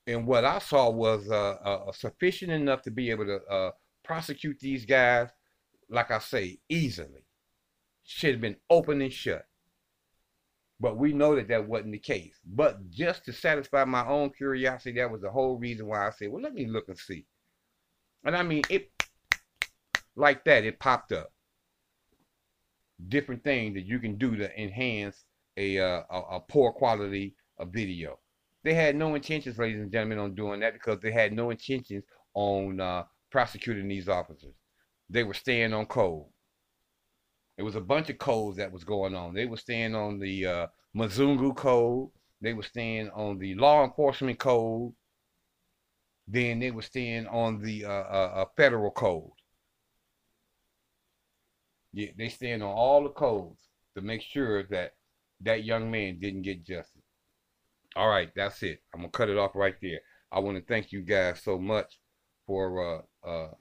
And 0.05 0.27
what 0.27 0.45
I 0.45 0.59
saw 0.59 0.89
was 0.89 1.29
uh, 1.29 1.57
uh, 1.63 1.91
sufficient 1.93 2.51
enough 2.51 2.81
to 2.83 2.91
be 2.91 3.09
able 3.09 3.25
to 3.25 3.41
uh, 3.49 3.71
prosecute 4.03 4.59
these 4.59 4.85
guys, 4.85 5.29
like 5.89 6.11
I 6.11 6.19
say, 6.19 6.59
easily. 6.69 7.25
Should 8.03 8.31
have 8.31 8.41
been 8.41 8.57
open 8.69 9.01
and 9.01 9.13
shut. 9.13 9.47
But 10.79 10.97
we 10.97 11.13
know 11.13 11.35
that 11.35 11.47
that 11.47 11.67
wasn't 11.67 11.93
the 11.93 11.99
case. 11.99 12.35
But 12.45 12.89
just 12.89 13.23
to 13.25 13.33
satisfy 13.33 13.85
my 13.85 14.05
own 14.05 14.31
curiosity, 14.31 14.99
that 14.99 15.09
was 15.09 15.21
the 15.21 15.31
whole 15.31 15.57
reason 15.57 15.87
why 15.87 16.05
I 16.05 16.11
said, 16.11 16.29
well, 16.29 16.43
let 16.43 16.53
me 16.53 16.67
look 16.67 16.89
and 16.89 16.97
see. 16.97 17.25
And 18.25 18.35
I 18.35 18.43
mean, 18.43 18.63
it, 18.69 18.91
like 20.15 20.43
that, 20.43 20.65
it 20.65 20.79
popped 20.79 21.13
up. 21.13 21.32
Different 23.07 23.43
things 23.43 23.75
that 23.75 23.85
you 23.85 23.99
can 23.99 24.17
do 24.17 24.35
to 24.35 24.61
enhance 24.61 25.25
a, 25.57 25.79
uh, 25.79 26.03
a, 26.09 26.19
a 26.35 26.39
poor 26.39 26.71
quality 26.71 27.35
of 27.57 27.69
video. 27.69 28.19
They 28.63 28.73
had 28.73 28.95
no 28.95 29.15
intentions, 29.15 29.57
ladies 29.57 29.81
and 29.81 29.91
gentlemen, 29.91 30.19
on 30.19 30.35
doing 30.35 30.61
that 30.61 30.73
because 30.73 30.99
they 30.99 31.11
had 31.11 31.33
no 31.33 31.49
intentions 31.49 32.03
on 32.33 32.79
uh, 32.79 33.03
prosecuting 33.29 33.87
these 33.87 34.07
officers. 34.07 34.55
They 35.09 35.23
were 35.23 35.33
staying 35.33 35.73
on 35.73 35.85
code. 35.85 36.25
It 37.57 37.63
was 37.63 37.75
a 37.75 37.81
bunch 37.81 38.09
of 38.09 38.17
codes 38.17 38.57
that 38.57 38.71
was 38.71 38.83
going 38.83 39.15
on. 39.15 39.33
They 39.33 39.45
were 39.45 39.57
staying 39.57 39.95
on 39.95 40.19
the 40.19 40.45
uh, 40.45 40.67
Mzungu 40.95 41.55
code. 41.55 42.09
They 42.41 42.53
were 42.53 42.63
staying 42.63 43.09
on 43.11 43.37
the 43.37 43.53
law 43.55 43.83
enforcement 43.83 44.39
code. 44.39 44.93
Then 46.27 46.59
they 46.59 46.71
were 46.71 46.81
staying 46.81 47.27
on 47.27 47.61
the 47.61 47.85
uh, 47.85 47.89
uh, 47.89 48.31
uh 48.35 48.45
federal 48.55 48.91
code. 48.91 49.31
They 51.93 52.29
stand 52.29 52.63
on 52.63 52.71
all 52.71 53.03
the 53.03 53.09
codes 53.09 53.61
to 53.95 54.01
make 54.01 54.21
sure 54.21 54.63
that 54.63 54.93
that 55.41 55.63
young 55.63 55.91
man 55.91 56.19
didn't 56.19 56.41
get 56.41 56.65
justice. 56.65 57.03
All 57.95 58.09
right, 58.09 58.31
that's 58.35 58.63
it. 58.63 58.81
I'm 58.93 59.01
gonna 59.01 59.11
cut 59.11 59.29
it 59.29 59.37
off 59.37 59.51
right 59.55 59.75
there. 59.81 59.99
I 60.31 60.39
want 60.39 60.57
to 60.57 60.63
thank 60.63 60.91
you 60.91 61.01
guys 61.01 61.41
so 61.43 61.59
much 61.59 61.99
for 62.47 63.05
uh, 63.23 63.27
uh, 63.27 63.51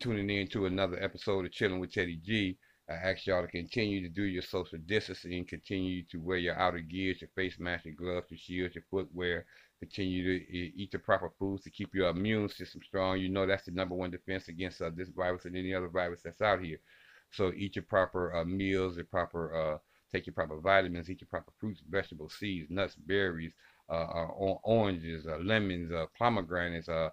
tuning 0.00 0.30
in 0.30 0.48
to 0.48 0.66
another 0.66 1.02
episode 1.02 1.44
of 1.44 1.52
Chilling 1.52 1.80
with 1.80 1.92
Teddy 1.92 2.18
G. 2.24 2.56
I 2.88 2.94
ask 2.94 3.26
y'all 3.26 3.42
to 3.42 3.48
continue 3.48 4.00
to 4.00 4.08
do 4.08 4.22
your 4.22 4.42
social 4.42 4.78
distancing, 4.86 5.44
continue 5.44 6.04
to 6.04 6.18
wear 6.18 6.38
your 6.38 6.58
outer 6.58 6.78
gears, 6.78 7.20
your 7.20 7.28
face 7.36 7.58
mask, 7.58 7.84
your 7.84 7.94
gloves, 7.94 8.30
your 8.30 8.38
shields, 8.38 8.74
your 8.74 8.84
footwear. 8.90 9.44
Continue 9.80 10.40
to 10.40 10.52
eat 10.52 10.90
the 10.90 10.98
proper 10.98 11.30
foods 11.38 11.62
to 11.62 11.70
keep 11.70 11.94
your 11.94 12.08
immune 12.08 12.48
system 12.48 12.80
strong. 12.82 13.18
You 13.18 13.28
know 13.28 13.46
that's 13.46 13.66
the 13.66 13.70
number 13.70 13.94
one 13.94 14.10
defense 14.10 14.48
against 14.48 14.82
uh, 14.82 14.90
this 14.94 15.08
virus 15.08 15.44
and 15.44 15.56
any 15.56 15.72
other 15.72 15.88
virus 15.88 16.20
that's 16.24 16.40
out 16.40 16.62
here. 16.62 16.78
So 17.30 17.52
eat 17.54 17.76
your 17.76 17.84
proper 17.84 18.34
uh, 18.34 18.44
meals, 18.44 18.96
your 18.96 19.04
proper 19.04 19.54
uh, 19.54 19.78
take 20.10 20.26
your 20.26 20.34
proper 20.34 20.58
vitamins, 20.58 21.08
eat 21.10 21.20
your 21.20 21.28
proper 21.28 21.52
fruits, 21.60 21.82
vegetables, 21.88 22.34
seeds, 22.34 22.70
nuts, 22.70 22.96
berries, 22.96 23.52
uh, 23.90 23.92
uh, 23.92 24.26
oranges, 24.64 25.26
uh, 25.26 25.38
lemons, 25.38 25.92
pomegranates, 26.18 26.88
uh, 26.88 27.10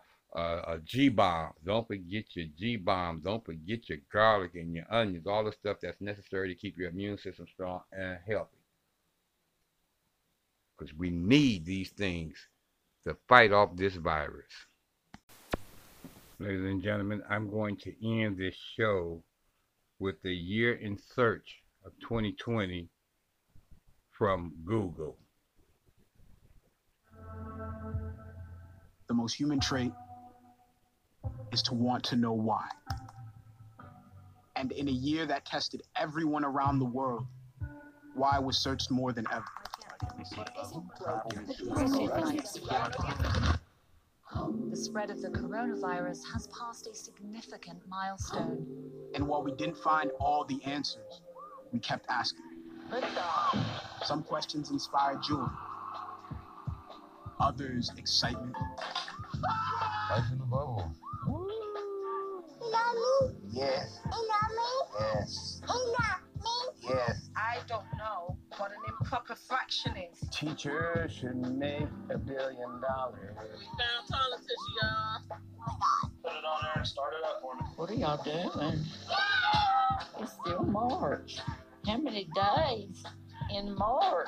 G 0.83 1.09
bomb. 1.09 1.53
Don't 1.63 1.87
forget 1.87 2.25
your 2.35 2.47
G 2.57 2.77
bomb. 2.77 3.21
Don't 3.21 3.45
forget 3.45 3.87
your 3.89 3.99
garlic 4.11 4.55
and 4.55 4.73
your 4.73 4.85
onions. 4.89 5.27
All 5.27 5.43
the 5.43 5.51
stuff 5.51 5.77
that's 5.81 6.01
necessary 6.01 6.49
to 6.49 6.55
keep 6.55 6.77
your 6.77 6.89
immune 6.89 7.17
system 7.17 7.45
strong 7.47 7.81
and 7.91 8.17
healthy. 8.27 8.57
Because 10.77 10.93
we 10.93 11.09
need 11.09 11.65
these 11.65 11.91
things 11.91 12.47
to 13.05 13.15
fight 13.27 13.51
off 13.51 13.75
this 13.75 13.95
virus. 13.95 14.51
Ladies 16.39 16.65
and 16.65 16.83
gentlemen, 16.83 17.21
I'm 17.29 17.49
going 17.49 17.77
to 17.77 17.93
end 18.03 18.37
this 18.37 18.55
show 18.75 19.23
with 19.99 20.21
the 20.23 20.33
year 20.33 20.73
in 20.73 20.97
search 21.15 21.61
of 21.85 21.93
2020 22.01 22.89
from 24.11 24.53
Google. 24.65 25.17
The 29.07 29.13
most 29.13 29.35
human 29.35 29.59
trait 29.59 29.91
is 31.51 31.61
to 31.63 31.73
want 31.73 32.03
to 32.05 32.15
know 32.15 32.33
why. 32.33 32.67
And 34.55 34.71
in 34.71 34.87
a 34.87 34.91
year 34.91 35.25
that 35.27 35.45
tested 35.45 35.83
everyone 35.95 36.43
around 36.43 36.79
the 36.79 36.85
world, 36.85 37.27
why 38.15 38.39
was 38.39 38.57
searched 38.57 38.89
more 38.89 39.13
than 39.13 39.25
ever. 39.31 39.45
The 44.69 44.75
spread 44.75 45.09
of 45.09 45.21
the 45.21 45.29
coronavirus 45.29 46.23
has 46.33 46.47
passed 46.47 46.87
a 46.87 46.93
significant 46.93 47.79
milestone. 47.87 48.65
And 49.13 49.27
while 49.27 49.43
we 49.43 49.51
didn't 49.53 49.77
find 49.77 50.11
all 50.19 50.45
the 50.45 50.61
answers, 50.65 51.21
we 51.71 51.79
kept 51.79 52.05
asking. 52.09 52.41
Some 54.03 54.23
questions 54.23 54.69
inspired 54.71 55.23
joy, 55.23 55.47
others 57.39 57.91
excitement. 57.97 58.55
Life 60.09 60.31
in 60.31 60.37
the 60.37 60.45
bubble. 60.45 60.91
You? 62.95 63.35
Yes. 63.51 63.99
You 64.05 64.11
love 64.11 64.51
me? 64.51 64.71
Yes. 64.99 65.61
You 65.67 65.75
love 65.75 66.21
me? 66.43 66.57
Yes. 66.89 67.29
I 67.35 67.59
don't 67.67 67.85
know 69.05 69.17
what 69.17 69.29
an 69.29 69.31
improper 69.31 69.35
fraction 69.35 69.93
is. 69.97 70.29
Teacher 70.29 71.09
should 71.09 71.35
make 71.35 71.87
a 72.09 72.17
billion 72.17 72.81
dollars. 72.81 73.35
We 73.57 73.65
found 73.65 74.07
politics, 74.09 74.53
y'all. 74.81 75.39
Put 76.23 76.31
it 76.31 76.45
on 76.45 76.61
there 76.63 76.73
and 76.75 76.87
start 76.87 77.13
it 77.19 77.25
up 77.25 77.41
for 77.41 77.55
me. 77.55 77.61
What 77.75 77.89
are 77.89 77.93
y'all 77.93 78.23
doing? 78.23 78.83
It's 80.19 80.33
still 80.33 80.63
March. 80.63 81.39
How 81.85 81.97
many 81.97 82.27
days 82.35 83.03
in 83.53 83.75
March? 83.75 84.27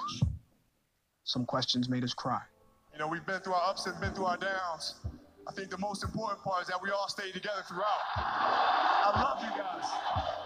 Some 1.24 1.46
questions 1.46 1.90
made 1.90 2.04
us 2.04 2.14
cry. 2.14 2.42
You 2.94 3.00
know, 3.00 3.08
we've 3.08 3.26
been 3.26 3.42
through 3.42 3.54
our 3.54 3.70
ups 3.70 3.86
and 3.86 4.00
been 4.00 4.14
through 4.14 4.26
our 4.26 4.38
downs. 4.38 4.96
I 5.48 5.52
think 5.54 5.70
the 5.70 5.78
most 5.78 6.04
important 6.04 6.42
part 6.44 6.64
is 6.64 6.68
that 6.68 6.82
we 6.82 6.90
all 6.90 7.08
stay 7.08 7.32
together 7.32 7.64
throughout. 7.68 7.86
I 8.16 9.12
love 9.16 9.44
you 9.44 9.50
guys. 9.50 10.37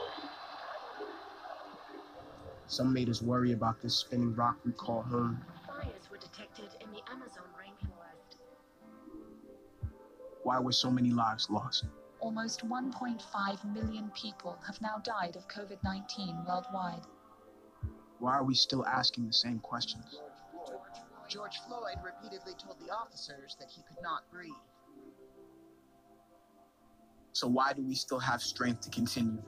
Some 2.71 2.93
made 2.93 3.09
us 3.09 3.21
worry 3.21 3.51
about 3.51 3.81
this 3.81 3.93
spinning 3.97 4.33
rock 4.33 4.55
we 4.65 4.71
call 4.71 5.01
home. 5.01 5.41
Fires 5.67 6.09
were 6.09 6.15
detected 6.15 6.69
in 6.79 6.89
the 6.91 7.01
Amazon 7.11 7.43
rainforest. 7.59 8.37
Why 10.43 10.57
were 10.57 10.71
so 10.71 10.89
many 10.89 11.11
lives 11.11 11.49
lost? 11.49 11.83
Almost 12.21 12.65
1.5 12.65 13.73
million 13.73 14.09
people 14.15 14.57
have 14.65 14.81
now 14.81 15.01
died 15.03 15.35
of 15.35 15.49
COVID 15.49 15.83
19 15.83 16.45
worldwide. 16.47 17.01
Why 18.19 18.35
are 18.35 18.45
we 18.45 18.55
still 18.55 18.85
asking 18.85 19.27
the 19.27 19.33
same 19.33 19.59
questions? 19.59 20.21
George 21.27 21.57
Floyd 21.67 21.97
repeatedly 22.01 22.53
told 22.53 22.79
the 22.79 22.93
officers 22.93 23.57
that 23.59 23.69
he 23.69 23.81
could 23.81 24.01
not 24.01 24.23
breathe. 24.31 24.53
So 27.33 27.49
why 27.49 27.73
do 27.73 27.83
we 27.83 27.95
still 27.95 28.19
have 28.19 28.41
strength 28.41 28.79
to 28.83 28.89
continue? 28.89 29.43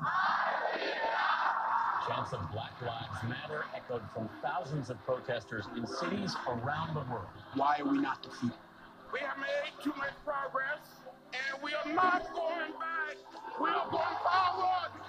Power. 0.00 0.62
Chants 2.08 2.32
of 2.32 2.40
Black 2.52 2.72
Lives 2.82 3.28
Matter 3.28 3.64
echoed 3.76 4.02
from 4.12 4.28
thousands 4.42 4.90
of 4.90 5.02
protesters 5.04 5.66
in 5.76 5.86
cities 5.86 6.34
around 6.48 6.94
the 6.94 7.04
world. 7.12 7.26
Why 7.54 7.78
are 7.80 7.88
we 7.88 7.98
not 7.98 8.22
defeated? 8.22 8.56
We 9.12 9.20
have 9.20 9.38
made 9.38 9.72
too 9.84 9.92
much 9.98 10.14
progress, 10.24 10.80
and 11.32 11.62
we 11.62 11.74
are 11.74 11.94
not 11.94 12.32
going 12.34 12.72
back. 12.80 13.16
We 13.60 13.68
are 13.68 13.90
going 13.90 14.16
forward. 14.24 15.01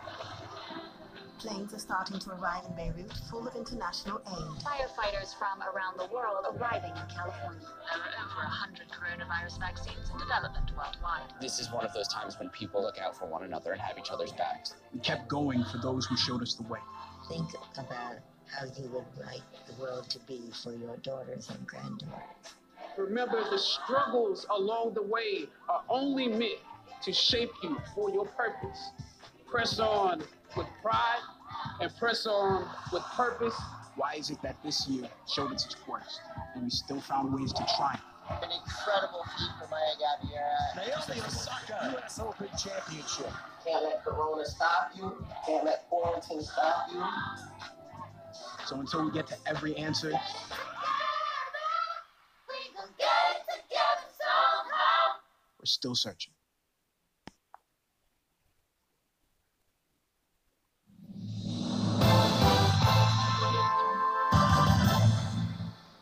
Planes 1.43 1.73
are 1.73 1.79
starting 1.79 2.19
to 2.19 2.29
arrive 2.35 2.63
in 2.69 2.73
Beirut 2.73 3.11
full 3.29 3.45
of 3.45 3.53
international 3.57 4.21
aid. 4.31 4.63
Firefighters 4.63 5.37
from 5.37 5.61
around 5.61 5.99
the 5.99 6.05
world 6.05 6.45
arriving 6.55 6.91
in 6.91 7.07
California. 7.13 7.59
There 7.59 7.99
are 7.99 8.23
over 8.23 8.47
100 8.47 8.87
coronavirus 8.87 9.59
vaccines 9.59 10.09
in 10.09 10.19
development 10.19 10.71
worldwide. 10.77 11.33
This 11.41 11.59
is 11.59 11.69
one 11.69 11.83
of 11.83 11.91
those 11.93 12.07
times 12.07 12.39
when 12.39 12.47
people 12.51 12.81
look 12.81 12.97
out 12.97 13.19
for 13.19 13.25
one 13.25 13.43
another 13.43 13.73
and 13.73 13.81
have 13.81 13.97
each 13.97 14.09
other's 14.09 14.31
backs. 14.31 14.75
We 14.93 15.01
kept 15.01 15.27
going 15.27 15.65
for 15.65 15.79
those 15.79 16.05
who 16.05 16.15
showed 16.15 16.41
us 16.41 16.53
the 16.53 16.63
way. 16.63 16.79
Think 17.27 17.49
about 17.73 18.19
how 18.47 18.65
you 18.81 18.87
would 18.93 19.25
like 19.25 19.43
the 19.67 19.81
world 19.81 20.09
to 20.11 20.19
be 20.19 20.43
for 20.63 20.71
your 20.71 20.95
daughters 21.03 21.49
and 21.49 21.67
granddaughters. 21.67 22.55
Remember, 22.97 23.43
the 23.49 23.59
struggles 23.59 24.45
along 24.49 24.93
the 24.93 25.03
way 25.03 25.47
are 25.67 25.83
only 25.89 26.29
meant 26.29 26.61
to 27.01 27.11
shape 27.11 27.51
you 27.63 27.81
for 27.93 28.09
your 28.11 28.27
purpose. 28.27 28.91
Press 29.45 29.77
on 29.79 30.23
with 30.55 30.67
pride 30.81 31.19
and 31.81 31.95
press 31.97 32.25
on 32.25 32.67
with 32.91 33.03
purpose. 33.15 33.55
Why 33.95 34.15
is 34.15 34.29
it 34.29 34.41
that 34.41 34.55
this 34.63 34.87
year 34.87 35.07
showed 35.27 35.51
its 35.51 35.75
worst 35.87 36.21
and 36.55 36.63
we 36.63 36.69
still 36.69 36.99
found 37.01 37.33
ways 37.33 37.53
to 37.53 37.65
triumph? 37.77 38.01
An 38.29 38.49
incredible 38.51 39.23
feat 39.37 39.49
for 39.59 39.67
Maya 39.69 39.95
Gabeira. 39.99 40.75
Naomi 40.75 41.21
Osaka, 41.21 41.91
U.S. 41.93 42.19
Open 42.19 42.47
Championship. 42.57 43.31
Can't 43.65 43.83
let 43.83 44.03
Corona 44.03 44.45
stop 44.45 44.91
you. 44.95 45.25
Can't 45.45 45.65
let 45.65 45.87
quarantine 45.89 46.41
stop 46.41 46.87
you. 46.91 47.03
So 48.65 48.79
until 48.79 49.05
we 49.05 49.11
get 49.11 49.27
to 49.27 49.35
every 49.45 49.75
answer, 49.75 50.11
we're 55.59 55.65
still 55.65 55.95
searching. 55.95 56.33